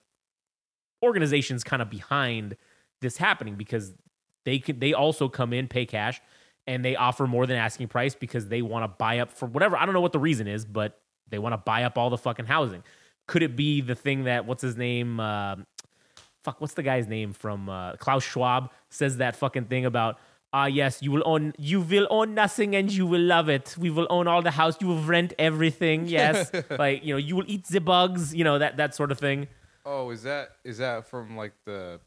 [1.04, 2.58] organizations kind of behind
[3.02, 3.94] this happening because
[4.46, 6.20] they can they also come in pay cash
[6.68, 9.78] and they offer more than asking price because they want to buy up for whatever
[9.78, 11.00] I don't know what the reason is but
[11.30, 12.84] they want to buy up all the fucking housing
[13.28, 15.56] could it be the thing that what's his name uh,
[16.44, 20.18] fuck what's the guy's name from uh, Klaus Schwab says that fucking thing about
[20.52, 23.76] ah yes, you will own you will own nothing and you will love it.
[23.78, 24.78] We will own all the house.
[24.82, 26.08] You will rent everything.
[26.08, 28.34] Yes, like you know, you will eat the bugs.
[28.34, 29.48] You know that that sort of thing.
[29.86, 32.00] Oh, is that is that from like the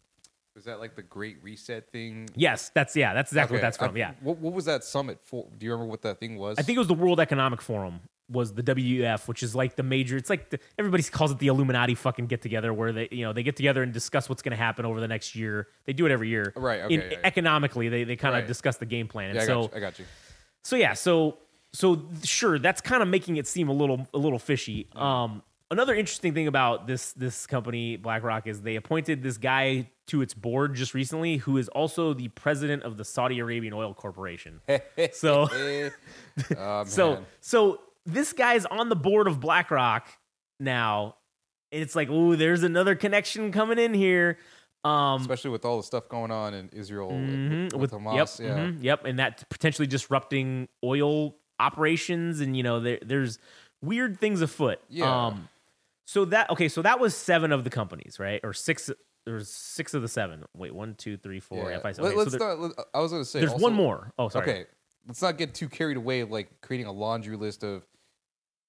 [0.54, 2.28] was that like the Great Reset thing?
[2.34, 3.94] Yes, that's yeah, that's exactly what that's from.
[3.94, 5.46] I- yeah, What, what was that summit for?
[5.56, 6.58] Do you remember what that thing was?
[6.58, 8.00] I think it was the World Economic Forum
[8.32, 10.16] was the WEF, which is like the major.
[10.16, 13.32] It's like the, everybody calls it the Illuminati fucking get together, where they you know
[13.32, 15.68] they get together and discuss what's going to happen over the next year.
[15.84, 17.18] They do it every year, Right, In- okay, yeah, yeah.
[17.24, 18.48] Economically, they they kind of Right.
[18.48, 19.28] discuss the game plan.
[19.30, 19.76] And Yeah, I so got.
[19.76, 20.04] I got you.
[20.62, 21.38] so yeah, so
[21.72, 24.88] so sure, that's kind of making it seem a little a little fishy.
[24.94, 30.20] Um, another interesting thing about this this company BlackRock is they appointed this guy to
[30.20, 34.60] its board just recently, who is also the president of the Saudi Arabian Oil Corporation.
[35.12, 35.48] so
[36.58, 40.06] Oh, so so this guy's on the board of BlackRock
[40.60, 41.16] now,
[41.70, 44.38] and it's like, ooh, there's another connection coming in here.
[44.84, 48.40] Um, especially with all the stuff going on in Israel with- Mhm, with, with Hamas.
[48.40, 48.64] Yep, yeah.
[48.64, 53.38] mhm, yep, and that potentially disrupting oil operations, and you know, there, there's
[53.80, 54.80] weird things afoot.
[54.88, 55.26] Yeah.
[55.26, 55.48] Um,
[56.06, 58.90] so that okay, so that was seven of the companies, right, or six?
[59.24, 60.44] There's six of the seven.
[60.56, 61.70] Wait, one, two, three, four.
[61.70, 61.76] Yeah.
[61.76, 62.58] If I okay, Let, so us there- not.
[62.58, 63.38] let- I was going to say.
[63.38, 64.12] there's also- one more.
[64.18, 64.50] Oh, sorry.
[64.50, 64.64] Okay,
[65.06, 67.86] let's not get too carried away, like creating a laundry list of.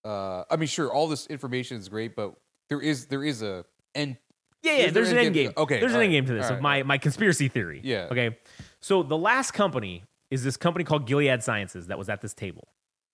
[0.06, 2.34] Uh, I mean, sure, all this information is great, but
[2.70, 4.18] there is there is a end.
[4.62, 4.90] Yeah, yeah.
[4.92, 7.48] There's an end game- okay, there's an end game to this all my my conspiracy
[7.48, 7.82] theory.
[7.84, 8.08] Yeah.
[8.12, 8.38] Okay.
[8.82, 12.68] So the last company is this company called Gilead Sciences that was at this table.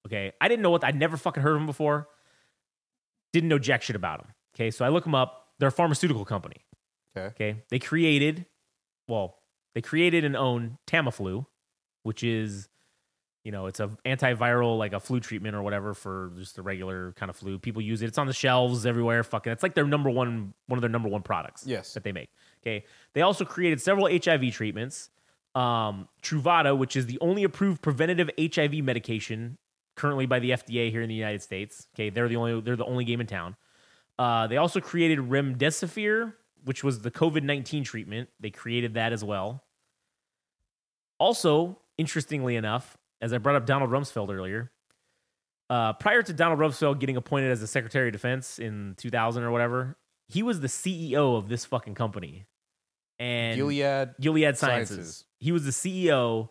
[0.08, 0.32] Okay.
[0.40, 2.08] I didn't know what I'd never fucking heard of them before.
[3.34, 4.34] Didn't know jack shit about them.
[4.56, 4.72] Okay.
[4.72, 5.48] So I look them up.
[5.60, 6.58] They're a pharmaceutical company.
[7.18, 7.28] Okay.
[7.28, 7.64] Okay.
[7.70, 8.46] They created,
[9.08, 9.38] well,
[9.76, 11.46] they created and own Tamiflu,
[12.04, 12.70] which is,
[13.44, 17.14] you know, it's a antiviral like a flu treatment or whatever for just the regular
[17.14, 17.58] kind of flu.
[17.58, 18.08] People use it.
[18.08, 19.24] It's on the shelves everywhere.
[19.24, 21.66] Fucking, it's like their number one, one of their number one products.
[21.66, 21.94] Yes.
[21.94, 22.30] that they make.
[22.62, 22.86] Okay.
[23.14, 25.10] They also created several HIV treatments.
[25.56, 29.58] Um, Truvada, which is the only approved preventative HIV medication
[29.96, 31.88] currently by the FDA here in the United States.
[31.96, 33.56] Okay, they're the only they're the only game in town.
[34.20, 36.34] Uh, they also created remdesivir,
[36.66, 38.30] which was the COVID nineteen treatment.
[38.40, 39.64] They created that as well.
[41.20, 44.72] Also, interestingly enough, as I brought up Donald Rumsfeld earlier,
[45.70, 49.51] uh, prior to Donald Rumsfeld getting appointed as the Secretary of Defense in 2000 or
[49.51, 49.97] whatever,
[50.28, 52.45] he was the CEO of this fucking company.
[53.20, 54.15] And Gilead.
[54.20, 54.95] Gilead Sciences.
[54.95, 55.26] Sciences.
[55.39, 56.49] He was the CEO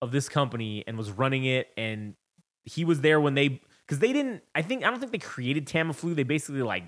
[0.00, 1.68] of this company and was running it.
[1.76, 2.14] And
[2.64, 5.66] he was there when they, because they didn't, I think, I don't think they created
[5.66, 6.14] Tamiflu.
[6.14, 6.84] They basically like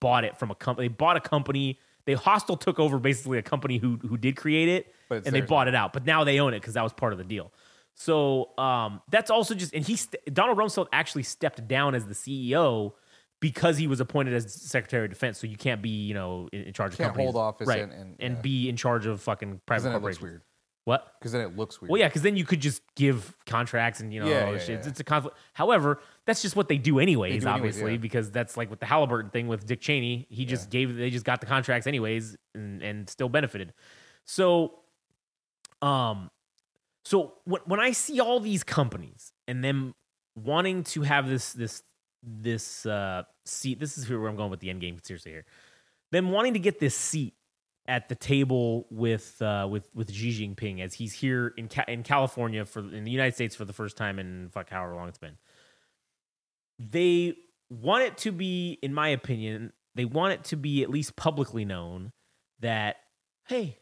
[0.00, 0.88] bought it from a company.
[0.88, 1.78] They bought a company.
[2.06, 5.68] They hostile took over basically a company who who did create it, and they bought
[5.68, 5.92] it out.
[5.92, 7.52] But now they own it because that was part of the deal.
[7.94, 12.14] So um, that's also just, and he st- Donald Rumsfeld actually stepped down as the
[12.14, 12.92] CEO
[13.40, 15.38] because he was appointed as Secretary of Defense.
[15.38, 17.82] So you can't be, you know, in, in charge of Can't companies, hold office right?
[17.82, 18.40] and- and- yeah.
[18.40, 20.22] be in charge of fucking private then it looks corporations.
[20.22, 20.42] weird.
[20.86, 21.12] What?
[21.20, 21.90] Because then it looks weird.
[21.90, 24.70] Well, yeah, because then you could just give contracts and you know, Yeah, yeah, shit.
[24.78, 25.36] It's, it's a conflict.
[25.52, 27.98] However, that's just what they do anyways, do anyways, obviously, yeah.
[27.98, 30.26] because that's like with the Halliburton thing with Dick Cheney.
[30.30, 33.74] He just gave, they just got the contracts anyways and, and still benefited.
[34.24, 34.80] So,
[35.82, 36.30] um,
[37.04, 39.94] so when, when I see all these companies and them
[40.36, 41.82] wanting to have this, this,
[42.22, 45.44] this, uh, seat, this is where I'm going with the end game, seriously here.
[46.12, 47.34] Them wanting to get this seat
[47.90, 52.04] at the table with uh, with with Xi Jinping as he's here in Ca- in
[52.04, 55.18] California for in the United States for the first time in fuck however long it's
[55.18, 55.36] been.
[56.78, 57.34] They
[57.68, 61.64] want it to be, in my opinion, they want it to be at least publicly
[61.64, 62.12] known
[62.60, 62.96] that
[63.48, 63.79] hey,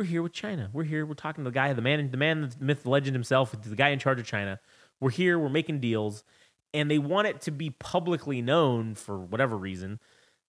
[0.00, 0.70] we're here with China.
[0.72, 1.04] We're here.
[1.04, 3.76] We're talking to the guy, the man, the man, the myth, the legend himself, the
[3.76, 4.58] guy in charge of China.
[4.98, 5.38] We're here.
[5.38, 6.24] We're making deals,
[6.72, 10.00] and they want it to be publicly known for whatever reason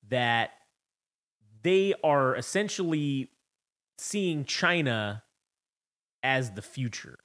[0.07, 0.51] that
[1.63, 3.29] they are essentially
[3.97, 5.23] seeing China
[6.23, 7.19] as the future.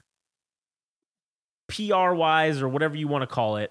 [1.68, 3.70] PR wise, or whatever you want to call it,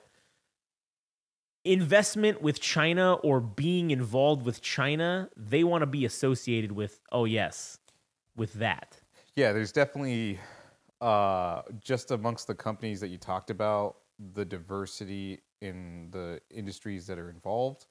[1.66, 7.26] investment with China or being involved with China, they want to be associated with, oh,
[7.26, 7.80] yes,
[8.36, 9.00] with that.
[9.36, 10.40] Yeah, there's definitely
[11.02, 13.98] uh, just amongst the companies that you talked about,
[14.34, 17.86] the diversity in the industries that are involved.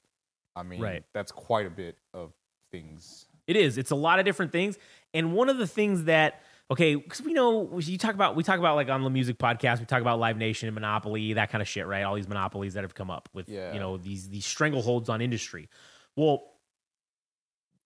[0.57, 1.05] I mean, Right.
[1.13, 2.33] that's quite a bit of
[2.71, 3.27] things.
[3.47, 3.77] It is.
[3.77, 4.79] It's a lot of different things.
[5.13, 6.41] And one of the things that
[6.71, 9.81] okay, because we know you talk about we talk about like on the music podcast,
[9.81, 12.05] we talk about Live Nation and Monopoly, that kind of shit, right?
[12.05, 13.75] All these monopolies that have come up with Yeah.
[13.75, 15.69] you know these these strangleholds on industry.
[16.17, 16.54] Well,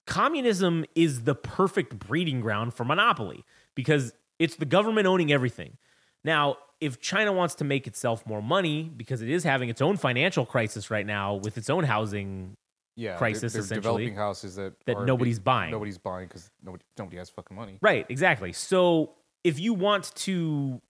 [0.08, 3.44] communism is the perfect breeding ground for monopoly
[3.74, 5.76] because it's the government owning everything.
[6.24, 9.96] Now, if China wants to make itself more money because it is having its own
[9.96, 12.56] financial crisis right now with its own housing
[12.96, 15.70] Yeah, they're- Crisis, they're, essentially, developing houses that that nobody's being- buying.
[15.70, 17.78] Nobody's buying because nobody nobody has fucking money.
[17.80, 18.52] Right, exactly.
[18.52, 20.80] So if you want to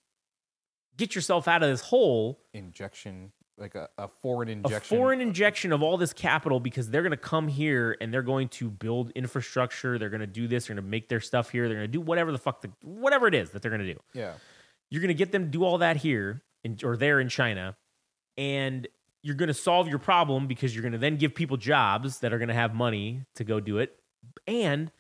[0.97, 4.97] get yourself out of this hole, Injection, like a, a foreign injection.
[4.97, 8.23] a foreign injection of all this capital because they're going to come here and they're
[8.23, 9.99] going to build infrastructure.
[9.99, 10.67] They're going to do this.
[10.67, 11.69] They're going to make their stuff here.
[11.69, 13.93] They're going to do whatever the fuck, the, whatever it is that they're going to
[13.93, 14.01] do.
[14.15, 14.33] Yeah.
[14.91, 17.77] You're going to get them to do all that here in, or there in China,
[18.37, 18.87] and
[19.23, 22.33] you're going to solve your problem because you're going to then give people jobs that
[22.33, 23.99] are going to have money to go do it,
[24.47, 24.91] and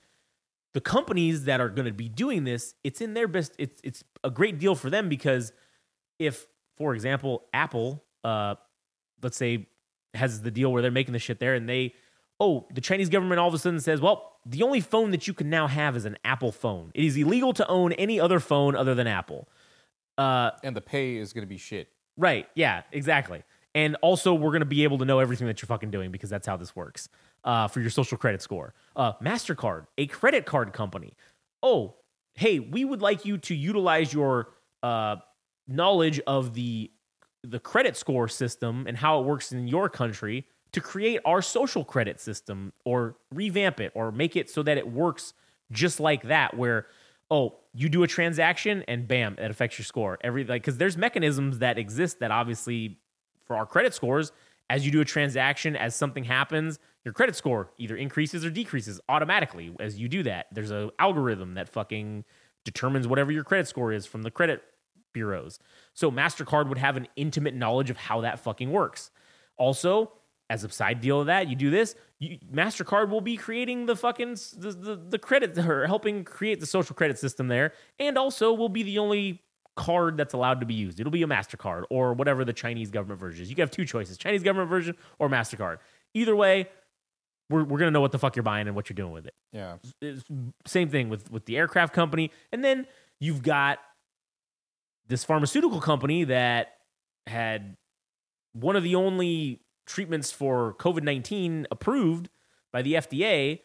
[0.74, 3.52] the companies that are going to be doing this, it's in their best.
[3.58, 5.52] It's it's a great deal for them because
[6.18, 6.46] if,
[6.76, 8.54] for example, Apple, uh,
[9.22, 9.68] let's say,
[10.14, 11.94] has the deal where they're making the shit there, and they,
[12.40, 15.34] oh, the Chinese government all of a sudden says, well, the only phone that you
[15.34, 16.90] can now have is an Apple phone.
[16.94, 19.48] It is illegal to own any other phone other than Apple.
[20.16, 21.88] Uh, And the pay is going to be shit.
[22.16, 22.48] Right.
[22.54, 23.42] Yeah, exactly.
[23.74, 26.30] And also, we're going to be able to know everything that you're fucking doing because
[26.30, 27.08] that's how this works
[27.44, 28.74] uh, for your social credit score.
[28.96, 31.14] Uh, MasterCard, a credit card company.
[31.62, 31.96] Oh,
[32.34, 34.48] hey, we would like you to utilize your
[34.82, 35.16] uh,
[35.68, 36.90] knowledge of the
[37.42, 41.84] the credit score system and how it works in your country to create our social
[41.84, 45.32] credit system or revamp it or make it so that it works
[45.70, 46.86] just like that where
[47.30, 50.18] oh you do a transaction and bam it affects your score.
[50.22, 52.98] Every like because there's mechanisms that exist that obviously
[53.44, 54.32] for our credit scores
[54.70, 59.00] as you do a transaction as something happens your credit score either increases or decreases
[59.08, 60.46] automatically as you do that.
[60.52, 62.24] There's a algorithm that fucking
[62.64, 64.62] determines whatever your credit score is from the credit
[65.12, 65.58] bureaus
[65.94, 69.10] so mastercard would have an intimate knowledge of how that fucking works
[69.56, 70.12] also
[70.50, 71.94] as a side deal of that, you do this.
[72.18, 76.66] You, Mastercard will be creating the fucking the, the the credit or helping create the
[76.66, 79.42] social credit system there, and also will be the only
[79.76, 80.98] card that's allowed to be used.
[81.00, 83.50] It'll be a Mastercard or whatever the Chinese government version is.
[83.50, 85.78] You have two choices: Chinese government version or Mastercard.
[86.14, 86.68] Either way,
[87.50, 89.34] we're we're gonna know what the fuck you're buying and what you're doing with it
[89.52, 89.76] Yeah.
[90.00, 90.24] it's
[90.66, 92.86] same thing with with the aircraft company and then
[93.20, 93.78] you've got
[95.08, 96.74] this pharmaceutical company that
[97.26, 97.76] had
[98.52, 102.28] one of the only treatments for COVID-19 approved
[102.72, 103.60] by the FDA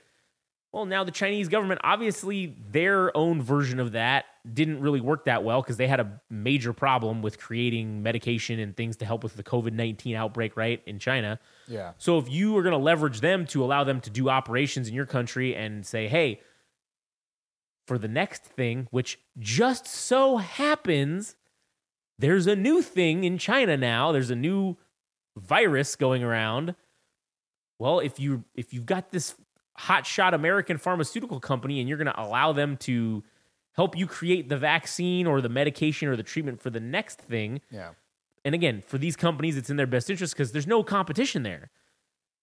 [0.72, 5.44] well now the Chinese government obviously their own version of that didn't really work that
[5.44, 9.36] well because they had a major problem with creating medication and things to help with
[9.36, 11.92] the COVID-19 outbreak right in China Yeah.
[11.98, 14.94] so if you are going to leverage them to allow them to do operations in
[14.94, 16.40] your country and say, hey,
[17.86, 21.36] for the next thing, which just so happens,
[22.20, 24.12] there's a new thing in China now.
[24.12, 24.78] There's a new
[25.36, 26.76] virus going around.
[27.80, 29.36] Well, if you if you've got this
[29.80, 33.24] hotshot American pharmaceutical company and you're going to allow them to
[33.76, 37.60] help you create the vaccine or the medication or the treatment for the next thing,
[37.72, 37.90] Yeah.
[38.46, 41.72] and again, for these companies, it's in their best interest because there's no competition there.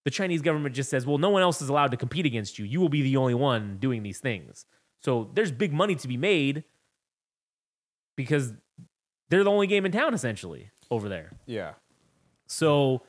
[0.05, 2.65] The Chinese government just says, well, no one else is allowed to compete against you.
[2.65, 4.67] You will be the only one doing these things.
[5.03, 6.65] So there's big money to be made
[8.17, 8.53] because
[9.31, 11.33] they're the only game in town, essentially, over there.
[11.47, 11.73] Yeah.
[12.47, 13.03] So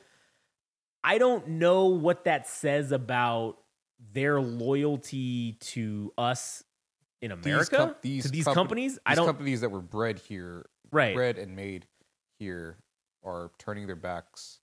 [1.04, 3.58] I don't know what that says about
[4.12, 6.64] their loyalty to us
[7.20, 8.98] in America, com- to these compa- companies.
[9.04, 11.14] I these don't, companies that were bred here, right.
[11.14, 11.86] bred and made
[12.38, 12.78] here,
[13.24, 14.60] are turning their backs.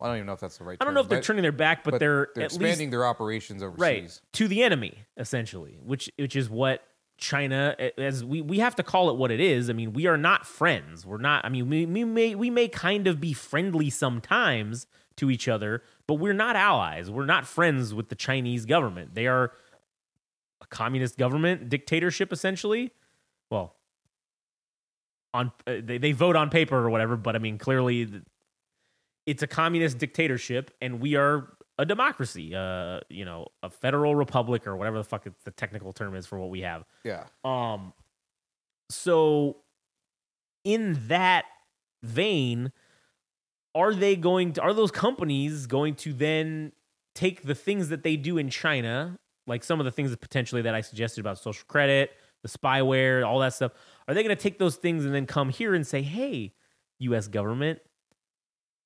[0.00, 0.78] Well, I don't even know if that's the right.
[0.80, 2.62] I don't term, know if they're but- turning their back, but, they're, they're at least
[2.62, 3.80] expanding their operations overseas.
[3.80, 6.82] right to the enemy essentially which which is what
[7.18, 10.16] china as we we have to call it what it is i mean we are
[10.16, 13.90] not friends we're not i mean we, we may we may kind of be friendly
[13.90, 14.86] sometimes
[15.16, 19.26] to each other but we're not allies we're not friends with the chinese government they
[19.26, 19.52] are
[20.62, 22.90] a communist government dictatorship essentially
[23.50, 23.76] well
[25.34, 28.08] on uh, they, they vote on paper or whatever but i mean clearly
[29.30, 34.66] it's a communist dictatorship and we are a democracy, uh, you know, a federal republic
[34.66, 36.84] or whatever the fuck the technical term is for what we have.
[37.04, 37.26] Yeah.
[37.44, 37.92] Um,
[38.90, 39.58] so
[40.64, 41.44] in that
[42.02, 42.72] vein,
[43.72, 46.72] are they going to, are those companies going to then
[47.14, 49.16] take the things that they do in China,
[49.46, 52.10] like some of the things that potentially that I suggested about social credit,
[52.42, 53.70] the spyware, all that stuff,
[54.08, 56.52] are they going to take those things and then come here and say, hey,
[56.98, 57.78] US government,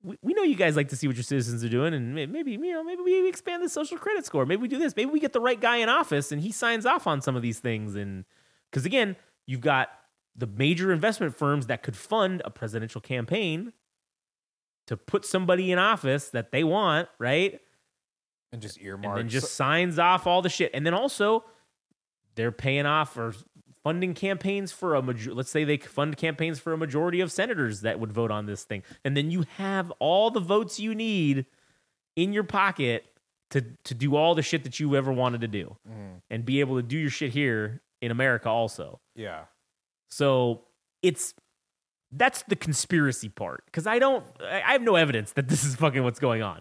[0.04, 2.52] we, we know you guys like to see what your citizens are doing, and maybe
[2.52, 4.44] you know maybe we expand the social credit score.
[4.46, 4.94] Maybe we do this.
[4.94, 7.42] Maybe we get the right guy in office, and he signs off on some of
[7.42, 7.94] these things.
[7.94, 8.24] And
[8.70, 9.88] because again, you've got
[10.36, 13.72] the major investment firms that could fund a presidential campaign
[14.86, 17.60] to put somebody in office that they want, right?
[18.52, 19.18] And just earmark.
[19.18, 20.70] And then just signs off all the shit.
[20.74, 21.44] And then also,
[22.34, 23.34] they're paying off or
[23.84, 25.32] funding campaigns for a major.
[25.32, 28.64] Let's say they fund campaigns for a majority of senators that would vote on this
[28.64, 31.46] thing, and then you have all the votes you need
[32.16, 33.04] in your pocket
[33.50, 36.22] to to do all the shit that you ever wanted to do, Mhm.
[36.30, 39.00] and be able to do your shit here in America also.
[39.14, 39.44] Yeah.
[40.10, 40.64] So
[41.02, 41.34] it's
[42.10, 46.04] that's the conspiracy part because I don't, I have no evidence that this is fucking
[46.04, 46.58] what's going on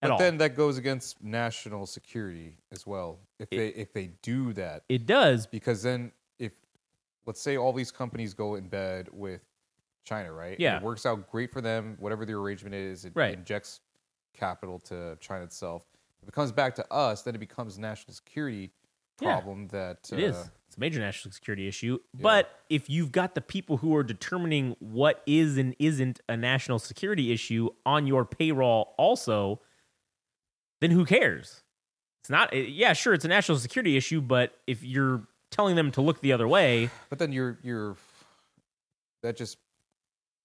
[0.00, 0.18] at But all.
[0.18, 3.20] then that goes against national security as well.
[3.38, 6.12] If they if they do that, it does, because then
[7.28, 9.42] let's say all these companies go in bed with
[10.04, 10.58] China, right?
[10.58, 10.78] Yeah.
[10.78, 11.94] it works out great for them.
[12.00, 13.34] Whatever the arrangement is, it Right.
[13.34, 13.80] injects
[14.32, 15.82] capital to China itself.
[16.22, 18.72] If it comes back to us, then it becomes a national security
[19.20, 19.34] Yeah.
[19.34, 20.36] problem that It is.
[20.36, 21.98] uh, It's a major national security issue.
[22.14, 26.78] But if you've got the people who are determining what is and isn't a national
[26.78, 29.60] security issue on your payroll also,
[30.80, 31.62] then who cares?
[32.20, 36.00] It's not, yeah, sure, it's a national security issue, but if you're telling them to
[36.00, 37.96] look the other way, But then you're you're
[39.22, 39.58] that just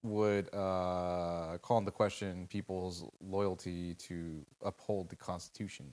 [0.02, 5.92] would uh, call into question people's loyalty to uphold the Constitution.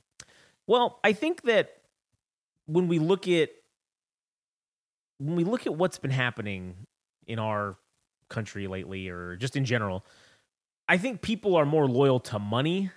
[0.68, 1.78] Well, I think that
[2.66, 3.50] when we look at
[5.18, 6.76] when we look at what's been happening
[7.28, 7.78] in our
[8.30, 10.04] country lately or just in general,
[10.88, 12.92] I think people are more loyal to money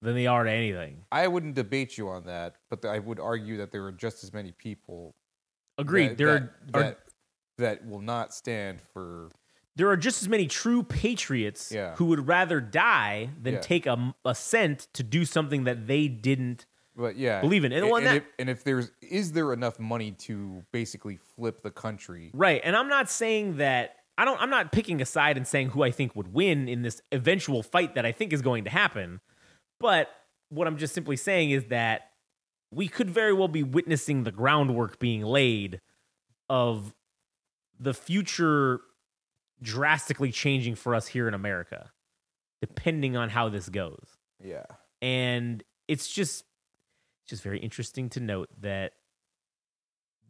[0.00, 1.04] than they are to anything.
[1.12, 4.32] I wouldn't debate you on that, but I would argue that there are just as
[4.32, 5.14] many people
[5.78, 6.10] Agreed.
[6.10, 6.98] that, there that, are, that,
[7.58, 9.30] that will not stand for
[9.76, 11.96] there are just as many true patriots Yeah.
[11.96, 13.60] who would rather die than Yeah.
[13.60, 16.66] take a, a cent to do something that they didn't
[16.96, 17.82] but yeah Believe in it.
[17.82, 21.70] And and, that- if, and if there's is there enough money to basically flip the
[21.72, 22.60] country Right.
[22.62, 25.82] And I'm not saying that I don't I'm not picking a side and saying who
[25.82, 29.20] I think would win in this eventual fight that I think is going to happen.
[29.80, 30.08] But
[30.50, 32.10] what I'm just simply saying is that
[32.74, 35.80] we could very well be witnessing the groundwork being laid
[36.48, 36.94] of
[37.78, 38.80] the future
[39.62, 41.90] drastically changing for us here in America,
[42.60, 44.18] depending on how this goes.
[44.42, 44.64] Yeah.
[45.00, 46.44] And it's just
[47.22, 48.92] it's just very interesting to note that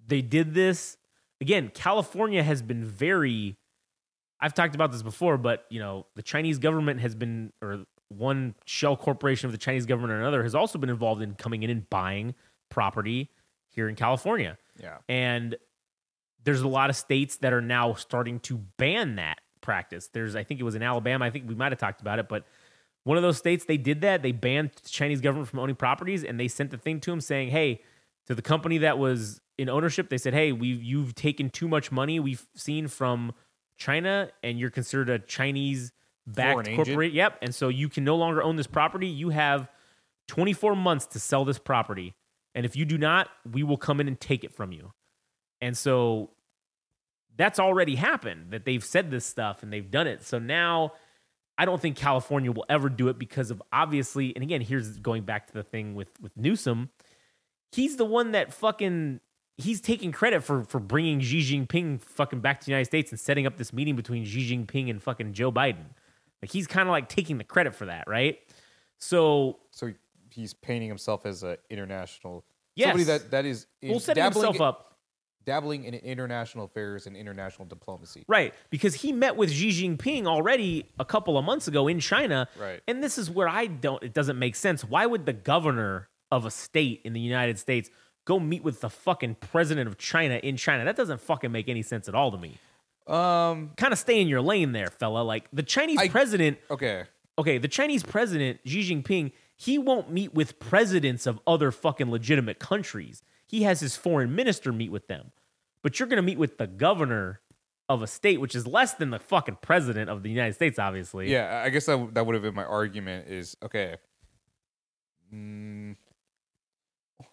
[0.07, 0.97] they did this.
[1.41, 3.59] Again california has been very
[4.41, 7.85] i've talked about this before but you know the chinese government has been or
[8.17, 11.63] one shell corporation of the chinese government or another has also been involved in coming
[11.63, 12.35] in and buying
[12.69, 13.31] property
[13.69, 15.57] here in california yeah and
[16.45, 20.09] there's a lot of states that are now starting to ban that practice.
[20.13, 21.25] There's, I think it was in Alabama.
[21.25, 22.45] I think we might have talked about it, but
[23.03, 24.23] one of those states they did that.
[24.23, 27.21] They banned the Chinese government from owning properties, and they sent the thing to them
[27.21, 27.83] saying, "Hey,
[28.27, 31.93] to the company that was in ownership, they said, "Hey, we you've taken too much
[31.93, 32.19] money.
[32.19, 33.33] We've seen from
[33.77, 35.93] China, and you're considered a Chinese
[36.27, 37.13] backed corporate.
[37.13, 39.07] Yep, and so you can no longer own this property.
[39.07, 39.69] You have
[40.29, 42.15] 24 months to sell this property,
[42.55, 44.93] and if you do not, we will come in and take it from you."
[45.61, 46.31] And so
[47.37, 50.23] that's already happened that they've said this stuff and they've done it.
[50.23, 50.93] So now
[51.57, 55.25] I don't think California will ever do it because of obviously, and again, here's going
[55.25, 56.91] back to the thing with with Newsom.
[57.73, 59.21] He's the one that fucking
[59.57, 63.21] he's taking credit for for bringing Xi Jinping fucking back to the United States and
[63.21, 65.95] setting up this meeting between Xi Jinping and fucking Joe Biden.
[66.45, 68.39] Like he's kind of like taking the credit for that, right?
[68.99, 69.91] So so
[70.29, 72.45] he's painting himself as an international
[72.77, 72.89] Yes.
[72.89, 74.99] somebody that that is in- well, setting dabbling, himself up
[75.47, 80.85] dabbling in international affairs and international diplomacy Right, because he met with Xi Jinping already
[80.99, 82.47] a couple of months ago in China.
[82.59, 82.83] Right.
[82.87, 84.85] And this is where I don't it doesn't make sense.
[84.85, 87.89] Why would the governor of a state in the United States
[88.27, 90.85] go meet with the fucking president of China in China?
[90.85, 92.59] That doesn't fucking make any sense at all to me.
[93.07, 95.23] Um Kind of stay in your lane there, fella.
[95.23, 97.05] Like the Chinese I- president, okay
[97.39, 102.59] okay, the Chinese president Xi Jinping, he won't meet with presidents of other fucking legitimate
[102.59, 103.23] countries.
[103.47, 105.33] He has his foreign minister meet with them.
[105.83, 107.41] But you're going to meet with the governor
[107.89, 111.31] of a state which is less than the fucking president of the United States obviously.
[111.31, 113.29] Yeah, I guess that that would have been my argument.
[113.29, 113.97] Is okay.
[115.33, 115.97] Mm,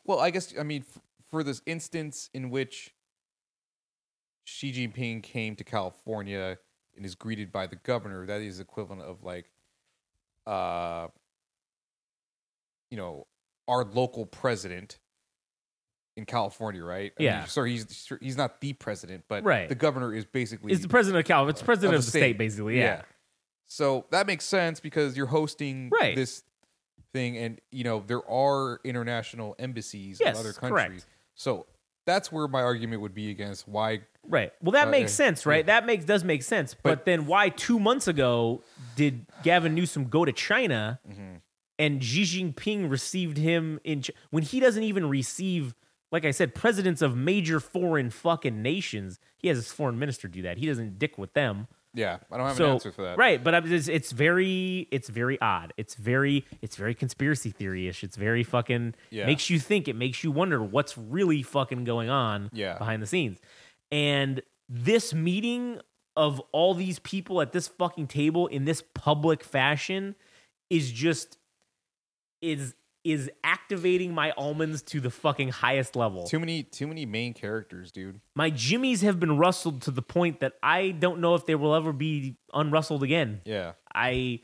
[0.05, 2.93] well, I guess I mean f- for this instance in which
[4.51, 6.57] Xi Jinping came to California
[6.95, 9.49] and is greeted by the governor, that is equivalent of like,
[10.45, 11.07] uh,
[12.89, 13.27] you know,
[13.67, 14.99] our local president
[16.17, 17.13] in California, right?
[17.17, 17.45] I mean, Yeah.
[17.45, 19.69] so he's he's not the president, but Right.
[19.69, 21.47] the governor is basically It's the president of Cal.
[21.47, 22.37] It's the president Of of, the state, state.
[22.37, 22.77] basically.
[22.79, 23.03] Yeah.
[23.67, 26.13] So that makes sense because you're hosting Right.
[26.15, 26.43] this
[27.13, 30.75] thing, and you know there are international embassies Yes, in other correct.
[30.75, 31.05] countries.
[31.35, 31.65] So
[32.05, 34.01] that's where my argument would be against why.
[34.27, 34.51] Right.
[34.61, 35.65] Well, that Uh, makes sense, right?
[35.65, 36.73] That makes does make sense.
[36.73, 38.63] But, But- then why two months ago
[38.95, 41.35] did Gavin Newsom go to China Mm-hmm.
[41.79, 45.73] and Xi Jinping received him in Ch- when he doesn't even receive,
[46.11, 49.19] like I said, presidents of major foreign fucking nations.
[49.37, 50.57] He has his foreign minister do that.
[50.57, 51.67] He doesn't dick with them.
[51.93, 53.17] Yeah, I don't have so an answer for that.
[53.17, 55.73] right, but it's, it's very it's very odd.
[55.77, 58.03] It's very it's very conspiracy theory ish.
[58.03, 59.25] It's very fucking Yeah.
[59.25, 59.87] makes you think.
[59.89, 62.77] It makes you wonder what's really fucking going on Yeah.
[62.77, 63.39] behind the scenes.
[63.91, 65.81] And this meeting
[66.15, 70.15] of all these people at this fucking table in this public fashion
[70.69, 71.37] is just
[72.41, 76.25] is is activating my almonds to the fucking highest level.
[76.27, 78.21] Too many, too many main characters, dude.
[78.35, 81.73] my jimmies have been rustled to the point that I don't know if they will
[81.73, 83.41] ever be unrustled again.
[83.45, 84.41] Yeah, I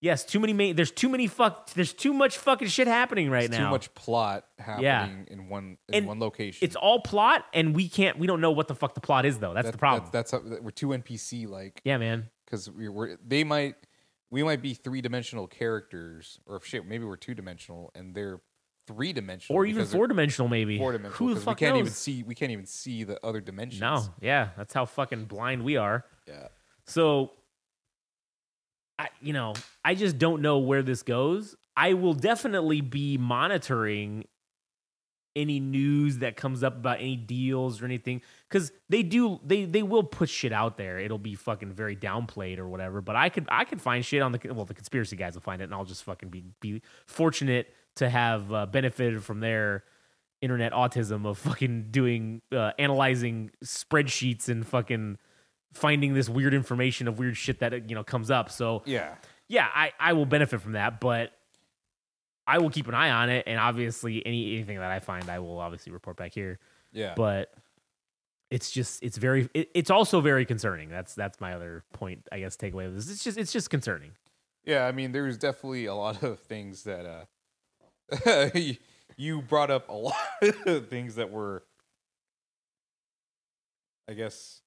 [0.00, 3.44] yes, too many ma- there's too many fuck there's too much fucking shit happening right
[3.44, 3.66] It's now.
[3.66, 5.08] too much plot happening Yeah.
[5.28, 6.64] in one in And one location.
[6.66, 9.38] It's all plot and we can't we don't know what the fuck the plot is
[9.38, 9.54] though.
[9.54, 10.10] That's That- the problem.
[10.12, 12.28] That's, that's how, we're too NPC like yeah, man.
[12.44, 13.76] because we we're they might
[14.32, 18.40] we might be three dimensional characters or shit maybe we're two dimensional and they're
[18.88, 20.76] three dimensional Or even four dimensional maybe.
[20.78, 21.80] four dimensional Who the fuck we can't knows?
[21.82, 23.80] even see we can't even see the other dimensions.
[23.80, 26.04] No, yeah, that's how fucking blind we are.
[26.26, 26.48] Yeah.
[26.86, 27.30] So,
[28.98, 29.54] I, you know,
[29.84, 31.54] I just don't know where this goes.
[31.76, 34.24] I will definitely be monitoring
[35.34, 39.82] any news that comes up about any deals or anything because they do they they
[39.82, 43.46] will put shit out there it'll be fucking very downplayed or whatever but i could
[43.48, 45.84] i could find shit on the well the conspiracy guys will find it and i'll
[45.86, 49.84] just fucking be be fortunate to have uh, benefited from their
[50.42, 55.16] internet autism of fucking doing uh, analyzing spreadsheets and fucking
[55.72, 59.14] finding this weird information of weird shit that you know comes up so Yeah.
[59.48, 61.32] yeah, I, I will benefit from that, but
[62.46, 65.38] I will keep an eye on it, and obviously any anything that I find, I
[65.38, 66.58] will obviously report back here.
[66.92, 67.14] Yeah.
[67.16, 67.52] But
[68.50, 70.88] it's just it's very it, it's also very concerning.
[70.90, 72.56] That's that's my other point, I guess.
[72.56, 74.12] Takeaway of this, it's just it's just concerning.
[74.64, 77.06] Yeah, I mean, there's definitely a lot of things that
[78.26, 78.76] uh, you-
[79.16, 80.14] you brought up a lot
[80.66, 81.64] of things that were,
[84.08, 84.60] I guess,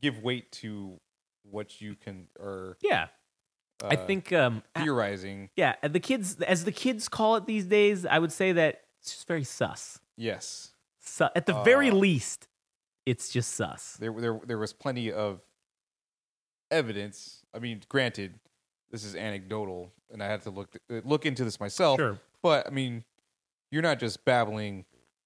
[0.00, 1.00] give weight to
[1.42, 3.08] what you can or Yeah,
[3.82, 5.50] uh, I think um theorizing.
[5.56, 9.12] yeah, the kids as the kids call it these days, I would say that it's
[9.12, 9.98] just very sus.
[10.16, 12.48] Yes, Su- at the very Uh, least,
[13.06, 13.96] it's just sus.
[13.98, 15.40] there there there was plenty of
[16.70, 17.42] evidence.
[17.54, 18.34] I mean, granted,
[18.90, 21.98] this is anecdotal, and I had to look look into this myself.
[21.98, 22.18] Sure.
[22.42, 23.04] But I mean,
[23.70, 24.84] you're not just babbling,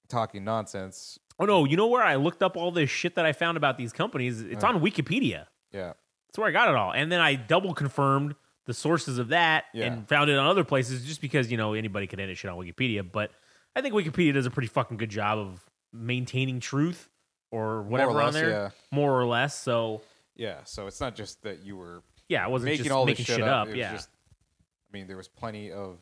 [0.09, 1.19] talking nonsense.
[1.39, 3.77] Oh no, you know where I looked up all this shit that I found about
[3.79, 4.41] these companies?
[4.41, 4.69] It's Uh.
[4.69, 5.47] on Wikipedia.
[5.73, 5.93] Yeah.
[6.39, 6.93] That's where I got it all.
[6.93, 8.37] And then I double confirmed
[8.67, 9.87] the sources of that Yeah.
[9.87, 12.57] and found it on other places just because, you know, anybody could edit shit on
[12.57, 13.05] Wikipedia.
[13.11, 13.33] But
[13.75, 17.09] I think Wikipedia does a pretty fucking good job of maintaining truth
[17.51, 18.51] or whatever less, on there.
[18.51, 18.71] yeah.
[18.93, 19.59] More or less.
[19.59, 20.03] So
[20.37, 23.25] Yeah, so it's not just that you were yeah, I wasn't making just all making
[23.25, 23.67] this shit shit up.
[23.69, 23.75] up.
[23.75, 23.93] Yeah.
[23.95, 25.99] just- I mean, there was plenty of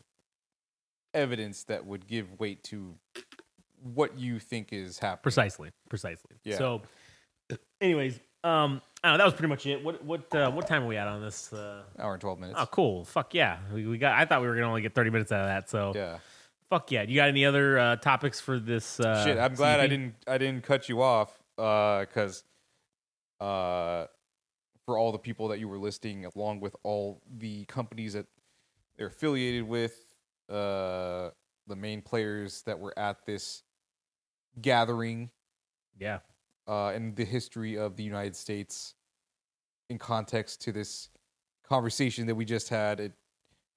[1.14, 2.94] evidence that would give weight to
[3.82, 5.22] what you think is happening.
[5.22, 5.70] Precisely.
[5.88, 6.36] Precisely.
[6.44, 6.58] Yeah.
[6.58, 6.82] So
[7.80, 9.84] anyways, um I don't know, that was pretty much it.
[9.84, 11.52] What what uh, what time are we at on this?
[11.52, 12.58] Uh, Hour and twelve minutes.
[12.60, 13.04] oh, cool.
[13.04, 13.58] Fuck yeah.
[13.72, 14.14] We, we got.
[14.18, 15.70] I thought we were gonna only get thirty minutes out of that.
[15.70, 16.18] So Yeah.
[16.70, 17.02] fuck yeah.
[17.02, 18.98] You got any other uh, topics for this?
[18.98, 22.42] Uh, Shit, I'm glad I didn't I didn't cut you off because
[23.40, 24.06] uh,
[24.86, 28.26] for all the people that you were listing, along with all the companies that
[28.96, 29.94] they're affiliated with,
[30.48, 31.30] uh,
[31.68, 33.62] the main players that were at this
[34.60, 35.30] gathering
[35.98, 36.20] Yeah.
[36.66, 38.94] Uh, in the history of the United States
[39.90, 41.08] in context to this
[41.68, 43.00] conversation that we just had.
[43.00, 43.12] It,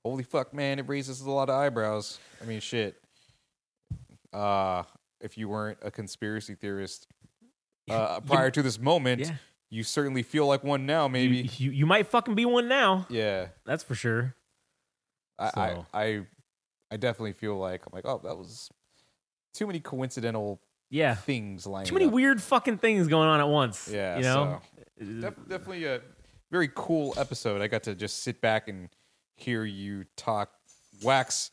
[0.03, 2.19] holy fuck, man, it raises a lot of eyebrows.
[2.41, 2.99] I mean, shit.
[4.33, 4.83] Uh,
[5.21, 7.07] if you weren't a conspiracy theorist
[7.89, 9.31] uh, prior to this moment, Yeah.
[9.69, 11.37] you certainly feel like one now, maybe.
[11.37, 13.05] You, you you might fucking be one now.
[13.09, 14.35] yeah, That's for sure.
[15.37, 16.21] I, So- I, I,
[16.91, 18.69] I definitely feel like I'm like, oh, that was
[19.53, 20.59] too many coincidental
[20.89, 21.15] Yeah.
[21.15, 22.13] things lining Too many up.
[22.13, 23.87] weird fucking things going on at once.
[23.91, 24.59] Yeah, You know?
[24.99, 26.01] Def- definitely a
[26.51, 27.61] very cool episode.
[27.61, 28.89] I got to just sit back and
[29.35, 30.51] hear you talk,
[31.03, 31.51] wax,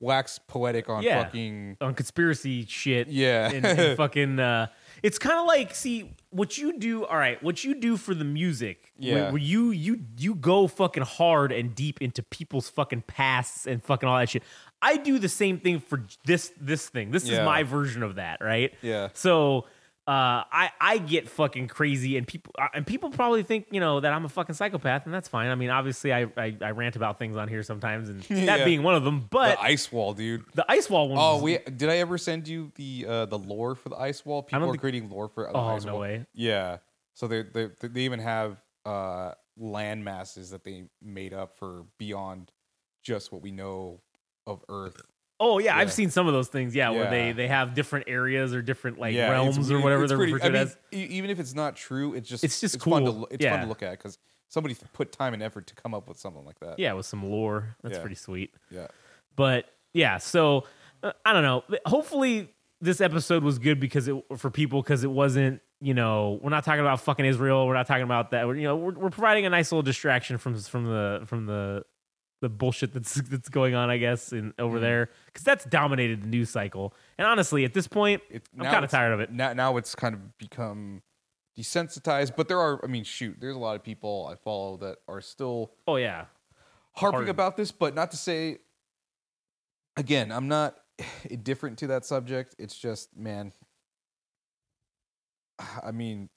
[0.00, 1.24] wax poetic on Yeah.
[1.24, 3.08] fucking on conspiracy shit.
[3.08, 4.68] yeah, and, and fucking uh
[5.02, 8.24] it's kind of like see what you do all right what you do for the
[8.24, 9.30] music where- Yeah.
[9.30, 14.08] where, you you you go fucking hard and deep into people's fucking pasts and fucking
[14.08, 14.44] all that shit
[14.82, 18.38] i do the same thing for this this thing this is my version of that
[18.40, 19.08] right Yeah.
[19.14, 19.66] so
[20.06, 24.00] uh, I I get fucking crazy, and people uh, and people probably think you know
[24.00, 25.50] that I'm a fucking psychopath, and that's fine.
[25.50, 28.64] I mean, obviously, I I, I rant about things on here sometimes, and that Yeah.
[28.64, 29.26] being one of them.
[29.28, 30.44] But the ice wall, dude.
[30.54, 31.18] the ice wall one.
[31.20, 34.42] Oh, we did I ever send you the uh, the lore for the ice wall?
[34.42, 36.00] People are think- creating lore for the Oh, ice no wall.
[36.00, 36.24] way.
[36.32, 36.78] Yeah,
[37.12, 38.56] so they they they even have
[38.86, 42.50] uh, land masses that they made up for beyond
[43.02, 44.00] just what we know
[44.48, 45.00] of Earth.
[45.40, 46.74] Oh yeah, I've seen some of those things.
[46.74, 50.10] Yeah, where they they have different areas or different like yeah, realms or whatever it's
[50.10, 51.10] they're pretty- referred to I mean, as.
[51.10, 53.20] even if it's not true, it's just It's just fun to cool.
[53.20, 54.18] lo- it's fun to look at because
[54.48, 56.78] somebody put time and effort to come up with something like that.
[56.80, 57.76] Yeah, with some lore.
[57.84, 58.00] That's Yeah.
[58.00, 58.52] pretty sweet.
[58.70, 58.88] yeah,
[59.36, 60.64] But yeah, so
[61.04, 61.62] uh, I don't know.
[61.86, 62.50] Hopefully
[62.80, 66.64] this episode was good because it for people because it wasn't you know, we're not
[66.64, 67.64] talking about fucking Israel.
[67.68, 68.48] We're not talking about that.
[68.48, 71.84] We're, you know, we're, we're providing a nice little distraction from from the from the
[72.40, 74.82] the bullshit that's that's going on, I guess, in over Mhm.
[74.82, 76.94] there because that's dominated the news cycle.
[77.18, 79.30] And honestly, at this point, It, I'm kind of tired of it.
[79.32, 81.02] Now, now it's kind of become
[81.58, 82.84] desensitized, but there are.
[82.84, 86.26] I mean, shoot, there's a lot of people I follow that are still Oh yeah,
[86.94, 87.28] harping Hard.
[87.28, 88.58] about this, but not to say.
[89.96, 90.76] Again, I'm not
[91.28, 92.54] indifferent to that subject.
[92.58, 93.52] It's just, man.
[95.82, 96.28] I mean,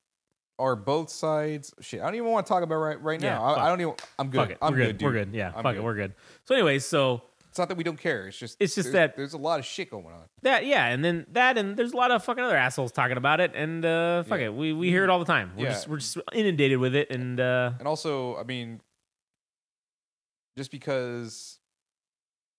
[0.62, 2.02] are both sides shit?
[2.02, 3.44] I don't even want to talk about right right Yeah, now.
[3.56, 3.94] I, don't even.
[4.20, 4.38] I'm good.
[4.40, 4.58] fuck it.
[4.62, 4.98] I'm we're good.
[5.00, 5.06] dude.
[5.08, 5.34] we're good.
[5.34, 5.84] Yeah, I'm fuck it.
[5.84, 6.14] We're good.
[6.46, 8.28] So, anyways, so It's not that we don't care.
[8.28, 10.24] It's just It's just there's- that- there's a lot of shit going on.
[10.44, 13.40] that yeah, and then that and there's a lot of fucking other assholes talking about
[13.42, 14.46] it, and uh, fuck Yeah.
[14.48, 15.52] it, we we hear it all the time.
[15.58, 15.72] We're Yeah.
[15.72, 18.80] just we're just inundated with it, and uh, And also, I mean,
[20.58, 21.60] just because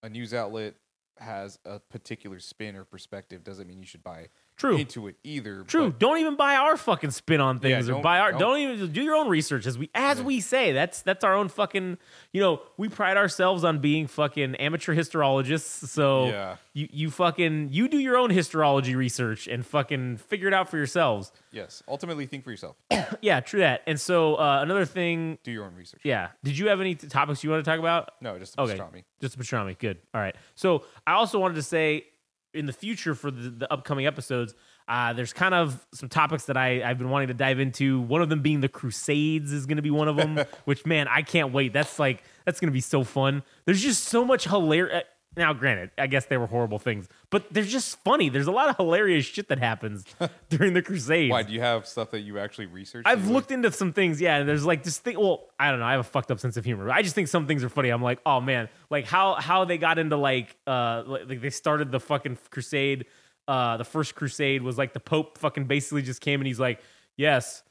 [0.03, 0.75] a news outlet
[1.19, 4.29] has a particular spin or perspective doesn't mean you should buy
[4.63, 4.77] true.
[4.79, 5.63] into it either.
[5.65, 5.91] True.
[5.91, 8.33] but- don't even buy our fucking spin on Yeah, things or don't- buy our.
[8.33, 10.73] Don't, don't- even do your own research as we as we say.
[10.73, 11.99] That's that's our own fucking.
[12.33, 15.89] You know, we pride ourselves on being fucking amateur historiologists.
[15.89, 16.57] So Yeah.
[16.73, 20.77] you you fucking you do your own historiology research and fucking figure it out for
[20.77, 21.33] yourselves.
[21.51, 22.77] yes, ultimately think for yourself.
[23.21, 23.83] yeah, true that.
[23.87, 25.39] And so uh, another thing.
[25.43, 26.01] Do your own research.
[26.05, 26.29] Yeah.
[26.45, 28.11] Did you have any t- topics you want to talk about?
[28.21, 28.77] No, just Okay.
[28.79, 29.05] pastrami.
[29.21, 29.79] Just pastrami.
[29.79, 29.99] Good.
[30.15, 30.35] All right.
[30.55, 32.07] So I also wanted to say
[32.55, 34.55] in the future for the, the upcoming episodes,
[34.89, 38.01] uh, there's kind of some topics that I, I've been wanting to dive into.
[38.01, 41.09] One of them being the Crusades is going to be one of them, which, man,
[41.09, 41.73] I can't wait.
[41.73, 43.43] That's like, that's going to be so fun.
[43.65, 45.05] There's just so much hilarious.
[45.35, 48.29] Now, granted, I guess they were horrible things, but they're just funny.
[48.29, 50.05] There's a lot of hilarious shit that happens
[50.51, 51.31] during the Crusades.
[51.31, 53.09] Why do you have stuff that you actually researched?
[53.09, 54.37] I've looked into some things, yeah.
[54.37, 55.19] And there's like this thing.
[55.19, 55.87] Well, I don't know.
[55.87, 56.91] I have a fucked up sense of humor.
[56.91, 57.89] I just think some things are funny.
[57.89, 61.51] I'm like, oh man, like how how they got into like uh like like they
[61.51, 63.07] started the fucking crusade.
[63.49, 66.81] Uh, the first crusade was like the Pope fucking basically just came and he's like,
[67.17, 67.63] yes.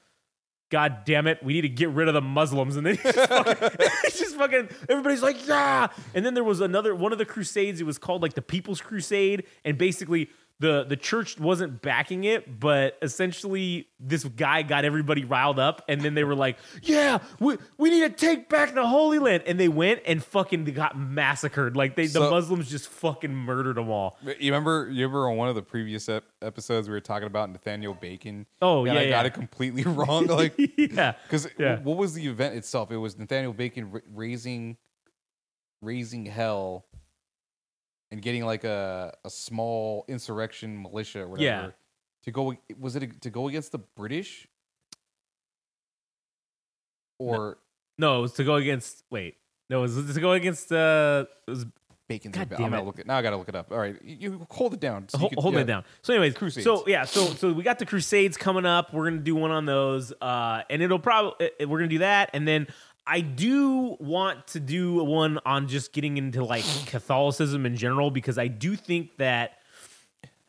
[0.71, 2.77] God damn it, we need to get rid of the Muslims.
[2.77, 3.69] And then he just fucking,
[4.03, 5.89] he's just fucking, everybody's like, yeah.
[6.15, 8.79] And then there was another, one of the crusades, it was called like the People's
[8.79, 9.43] Crusade.
[9.65, 10.29] And basically,
[10.61, 15.83] the, the church wasn't backing it, but essentially, this guy got everybody riled up.
[15.89, 19.41] And then they were like, yeah, we, we need to take back the Holy Land.
[19.47, 21.75] And they went and fucking got massacred.
[21.75, 24.19] Like, they, the Muslims just fucking murdered them all.
[24.23, 24.87] You remember?
[24.91, 28.45] You remember on one of the previous ep- episodes we were talking about Nathaniel Bacon?
[28.61, 30.27] Oh, and yeah, I got it completely wrong.
[30.27, 31.13] Like, yeah.
[31.23, 31.79] because Yeah.
[31.79, 32.91] what was the event itself?
[32.91, 34.77] It was Nathaniel Bacon ra- raising,
[35.81, 36.85] raising hell,
[38.11, 41.43] and getting like a a small insurrection militia or whatever.
[41.45, 41.69] Yeah.
[42.25, 44.47] To go, was it to go against the British?
[47.19, 47.57] Or
[47.97, 49.35] No, it was to go against, wait.
[49.69, 51.65] No, it was to go against, uh, it was
[52.09, 52.85] Bacon's God damn gonna it.
[52.85, 53.17] look it now.
[53.17, 53.71] I gotta look it up.
[53.71, 55.07] All right, you, you hold it down.
[55.07, 55.63] so you Hol- could- holding yeah.
[55.63, 55.83] it down.
[56.01, 56.65] So, anyways, Crusades.
[56.65, 58.93] so yeah, so so we got the Crusades coming up.
[58.93, 62.45] We're gonna do one on those, uh, and it'll probably we're gonna do that, and
[62.45, 62.67] then
[63.05, 68.37] I do want to do one on just getting into like Catholicism in general because
[68.37, 69.57] I do think that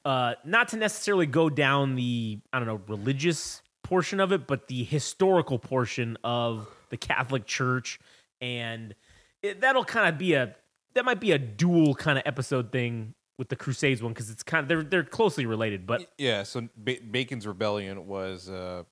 [0.05, 4.69] uh, not to necessarily go down the I don't know religious portion of it, but
[4.69, 8.01] the historical portion of the Catholic Church,
[8.41, 8.95] and
[9.43, 10.55] it, that'll kind of be a
[10.95, 14.43] that might be a dual kind of episode thing with the Crusades one because it's
[14.43, 18.85] kind of they're they're closely related, but Yeah, so ba- Bacon's rebellion was uh,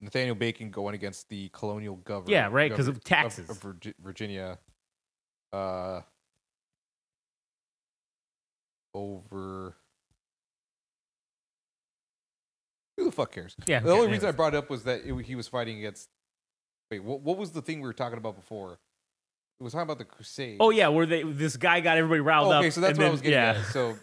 [0.00, 2.30] Nathaniel Bacon going against the colonial government.
[2.30, 3.50] Yeah, right, because of taxes.
[3.50, 4.58] of, Virgi- Virginia.
[5.52, 6.00] Uh,
[8.94, 9.76] over.
[12.96, 13.56] Who the fuck cares?
[13.66, 13.80] yeah.
[13.80, 16.08] The okay, only reason I brought it up was that it, he was fighting against.
[16.90, 18.78] Wait, what, what was the thing we were talking about before?
[19.60, 20.58] It was talking about the crusade.
[20.60, 22.60] Oh yeah, where they this guy got everybody riled up.
[22.60, 23.58] okay, so that's and what then, I was getting yeah.
[23.58, 23.66] at.
[23.66, 23.96] So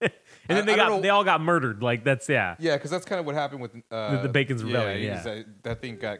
[0.00, 0.10] and
[0.48, 1.82] then they I got they all got murdered.
[1.82, 2.56] Like that's yeah.
[2.58, 5.22] Yeah, because that's kind of what happened with uh, the Bacon's Rebellion, he yeah.
[5.26, 6.18] uh, that thing got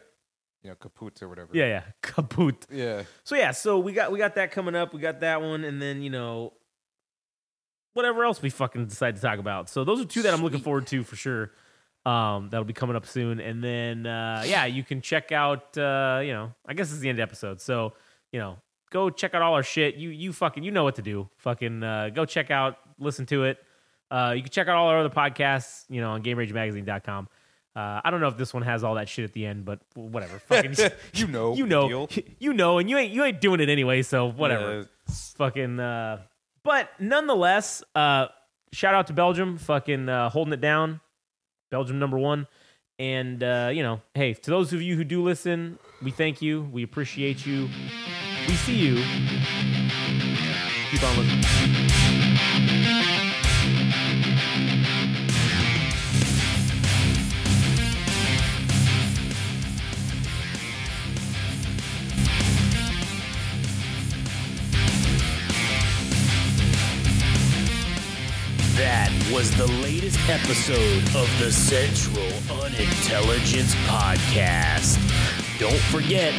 [0.62, 1.50] you know kaput or whatever.
[1.52, 2.66] Yeah, yeah, kaput.
[2.70, 3.02] yeah.
[3.24, 4.94] So yeah, so we got we got that coming up.
[4.94, 6.54] We got that one, and then you know,
[7.92, 9.68] whatever else we fucking decide to talk about.
[9.68, 10.64] So those are two that I'm looking Sweet.
[10.64, 11.52] forward to for sure.
[12.04, 15.76] Um, that'll be coming up soon, and then uh, yeah, you can check out.
[15.76, 17.60] Uh, you know, I guess it's the end of the episode.
[17.60, 17.92] So
[18.32, 18.58] you know,
[18.90, 19.96] go check out all our shit.
[19.96, 21.28] You you fucking you know what to do.
[21.38, 23.58] Fucking uh, go check out, listen to it.
[24.10, 25.84] Uh, you can check out all our other podcasts.
[25.88, 27.28] You know, on GameRageMagazine.com.
[27.76, 29.80] Uh, I don't know if this one has all that shit at the end, but
[29.94, 30.38] whatever.
[30.38, 30.74] Fucking,
[31.12, 32.08] you know, you know,
[32.38, 34.78] you know, and you ain't you ain't doing it anyway, so whatever.
[34.78, 36.22] Yeah, Fucking, uh,
[36.64, 38.28] but nonetheless, uh,
[38.72, 41.00] shout out to Belgium, fucking uh, holding it down,
[41.70, 42.46] Belgium number one,
[42.98, 46.62] and uh, you know, hey, to those of you who do listen, we thank you,
[46.72, 47.68] we appreciate you,
[48.48, 48.94] we see you.
[50.90, 51.55] Keep on listening.
[69.32, 72.26] Was the latest episode of the Central
[72.62, 74.98] Unintelligence Podcast.
[75.58, 76.34] Don't forget,